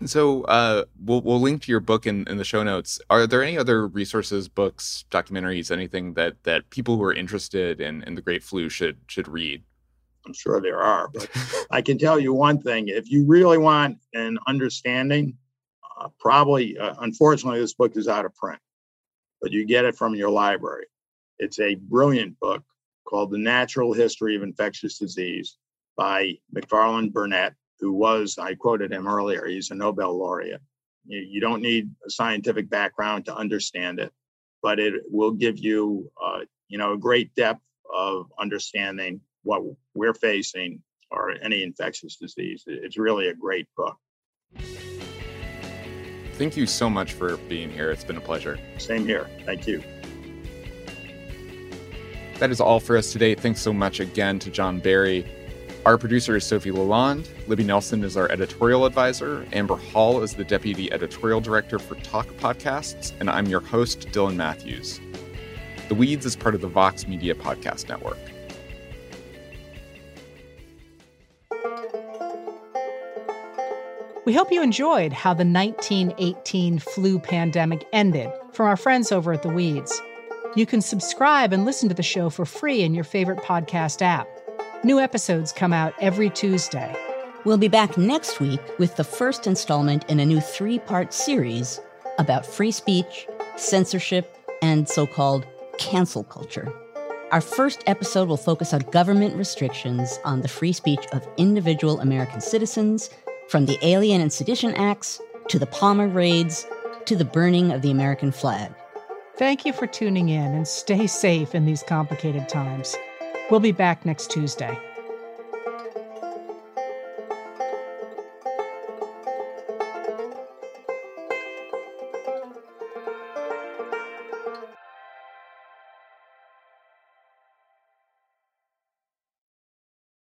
So 0.06 0.42
uh, 0.42 0.84
we'll 1.02 1.22
we'll 1.22 1.40
link 1.40 1.62
to 1.62 1.70
your 1.70 1.80
book 1.80 2.06
in, 2.06 2.26
in 2.28 2.36
the 2.36 2.44
show 2.44 2.62
notes. 2.62 3.00
Are 3.08 3.26
there 3.26 3.42
any 3.42 3.56
other 3.56 3.86
resources, 3.86 4.48
books, 4.48 5.04
documentaries, 5.10 5.70
anything 5.70 6.14
that 6.14 6.42
that 6.42 6.68
people 6.70 6.96
who 6.96 7.04
are 7.04 7.14
interested 7.14 7.80
in, 7.80 8.02
in 8.02 8.14
the 8.14 8.20
Great 8.20 8.42
Flu 8.42 8.68
should 8.68 8.98
should 9.06 9.28
read? 9.28 9.62
I'm 10.26 10.34
sure 10.34 10.60
there 10.60 10.80
are, 10.80 11.08
but 11.08 11.28
I 11.70 11.80
can 11.80 11.96
tell 11.96 12.18
you 12.18 12.34
one 12.34 12.60
thing: 12.60 12.88
if 12.88 13.10
you 13.10 13.24
really 13.24 13.56
want 13.56 13.98
an 14.12 14.38
understanding, 14.46 15.38
uh, 15.98 16.08
probably, 16.18 16.78
uh, 16.78 16.94
unfortunately, 17.00 17.60
this 17.60 17.74
book 17.74 17.96
is 17.96 18.08
out 18.08 18.24
of 18.24 18.34
print 18.34 18.60
but 19.44 19.52
you 19.52 19.66
get 19.66 19.84
it 19.84 19.94
from 19.94 20.14
your 20.14 20.30
library. 20.30 20.86
It's 21.38 21.60
a 21.60 21.74
brilliant 21.74 22.40
book 22.40 22.64
called 23.06 23.30
The 23.30 23.36
Natural 23.36 23.92
History 23.92 24.34
of 24.36 24.42
Infectious 24.42 24.98
Disease 24.98 25.58
by 25.98 26.38
Macfarlane 26.50 27.10
Burnet, 27.10 27.52
who 27.78 27.92
was, 27.92 28.38
I 28.38 28.54
quoted 28.54 28.90
him 28.90 29.06
earlier, 29.06 29.44
he's 29.44 29.70
a 29.70 29.74
Nobel 29.74 30.16
laureate. 30.16 30.62
You, 31.04 31.20
you 31.20 31.40
don't 31.42 31.60
need 31.60 31.90
a 32.06 32.10
scientific 32.10 32.70
background 32.70 33.26
to 33.26 33.36
understand 33.36 34.00
it, 34.00 34.14
but 34.62 34.80
it 34.80 34.94
will 35.10 35.32
give 35.32 35.58
you, 35.58 36.10
uh, 36.24 36.40
you 36.68 36.78
know, 36.78 36.94
a 36.94 36.98
great 36.98 37.34
depth 37.34 37.60
of 37.94 38.32
understanding 38.40 39.20
what 39.42 39.60
we're 39.92 40.14
facing 40.14 40.80
or 41.10 41.32
any 41.42 41.62
infectious 41.62 42.16
disease. 42.16 42.64
It's 42.66 42.96
really 42.96 43.28
a 43.28 43.34
great 43.34 43.68
book. 43.76 43.98
Thank 46.36 46.56
you 46.56 46.66
so 46.66 46.90
much 46.90 47.12
for 47.12 47.36
being 47.36 47.70
here. 47.70 47.90
It's 47.90 48.02
been 48.02 48.16
a 48.16 48.20
pleasure. 48.20 48.58
Same 48.78 49.06
here. 49.06 49.28
Thank 49.46 49.68
you. 49.68 49.82
That 52.40 52.50
is 52.50 52.60
all 52.60 52.80
for 52.80 52.96
us 52.96 53.12
today. 53.12 53.36
Thanks 53.36 53.60
so 53.60 53.72
much 53.72 54.00
again 54.00 54.40
to 54.40 54.50
John 54.50 54.80
Barry. 54.80 55.24
Our 55.86 55.96
producer 55.96 56.34
is 56.34 56.44
Sophie 56.44 56.72
Lalonde. 56.72 57.28
Libby 57.46 57.62
Nelson 57.62 58.02
is 58.02 58.16
our 58.16 58.28
editorial 58.32 58.84
advisor. 58.84 59.46
Amber 59.52 59.76
Hall 59.76 60.22
is 60.22 60.34
the 60.34 60.42
deputy 60.42 60.92
editorial 60.92 61.40
director 61.40 61.78
for 61.78 61.94
Talk 61.96 62.26
Podcasts. 62.38 63.12
And 63.20 63.30
I'm 63.30 63.46
your 63.46 63.60
host, 63.60 64.08
Dylan 64.08 64.34
Matthews. 64.34 65.00
The 65.88 65.94
Weeds 65.94 66.26
is 66.26 66.34
part 66.34 66.56
of 66.56 66.62
the 66.62 66.68
Vox 66.68 67.06
Media 67.06 67.34
Podcast 67.34 67.88
Network. 67.88 68.18
We 74.24 74.32
hope 74.32 74.50
you 74.50 74.62
enjoyed 74.62 75.12
how 75.12 75.34
the 75.34 75.44
1918 75.44 76.78
flu 76.78 77.18
pandemic 77.18 77.86
ended 77.92 78.30
from 78.52 78.66
our 78.66 78.76
friends 78.76 79.12
over 79.12 79.34
at 79.34 79.42
The 79.42 79.50
Weeds. 79.50 80.00
You 80.56 80.64
can 80.64 80.80
subscribe 80.80 81.52
and 81.52 81.66
listen 81.66 81.90
to 81.90 81.94
the 81.94 82.02
show 82.02 82.30
for 82.30 82.46
free 82.46 82.80
in 82.80 82.94
your 82.94 83.04
favorite 83.04 83.40
podcast 83.40 84.00
app. 84.00 84.26
New 84.82 84.98
episodes 84.98 85.52
come 85.52 85.74
out 85.74 85.92
every 86.00 86.30
Tuesday. 86.30 86.96
We'll 87.44 87.58
be 87.58 87.68
back 87.68 87.98
next 87.98 88.40
week 88.40 88.62
with 88.78 88.96
the 88.96 89.04
first 89.04 89.46
installment 89.46 90.08
in 90.08 90.18
a 90.20 90.24
new 90.24 90.40
three 90.40 90.78
part 90.78 91.12
series 91.12 91.78
about 92.18 92.46
free 92.46 92.70
speech, 92.70 93.26
censorship, 93.56 94.38
and 94.62 94.88
so 94.88 95.06
called 95.06 95.44
cancel 95.76 96.24
culture. 96.24 96.72
Our 97.30 97.42
first 97.42 97.84
episode 97.86 98.28
will 98.28 98.38
focus 98.38 98.72
on 98.72 98.80
government 98.90 99.36
restrictions 99.36 100.18
on 100.24 100.40
the 100.40 100.48
free 100.48 100.72
speech 100.72 101.04
of 101.12 101.28
individual 101.36 102.00
American 102.00 102.40
citizens 102.40 103.10
from 103.54 103.66
the 103.66 103.78
Alien 103.82 104.20
and 104.20 104.32
Sedition 104.32 104.74
Acts 104.74 105.20
to 105.46 105.60
the 105.60 105.66
Palmer 105.66 106.08
raids 106.08 106.66
to 107.04 107.14
the 107.14 107.24
burning 107.24 107.70
of 107.70 107.82
the 107.82 107.90
American 107.92 108.32
flag. 108.32 108.74
Thank 109.38 109.64
you 109.64 109.72
for 109.72 109.86
tuning 109.86 110.28
in 110.28 110.54
and 110.54 110.66
stay 110.66 111.06
safe 111.06 111.54
in 111.54 111.64
these 111.64 111.84
complicated 111.84 112.48
times. 112.48 112.96
We'll 113.52 113.60
be 113.60 113.70
back 113.70 114.04
next 114.04 114.32
Tuesday. 114.32 114.76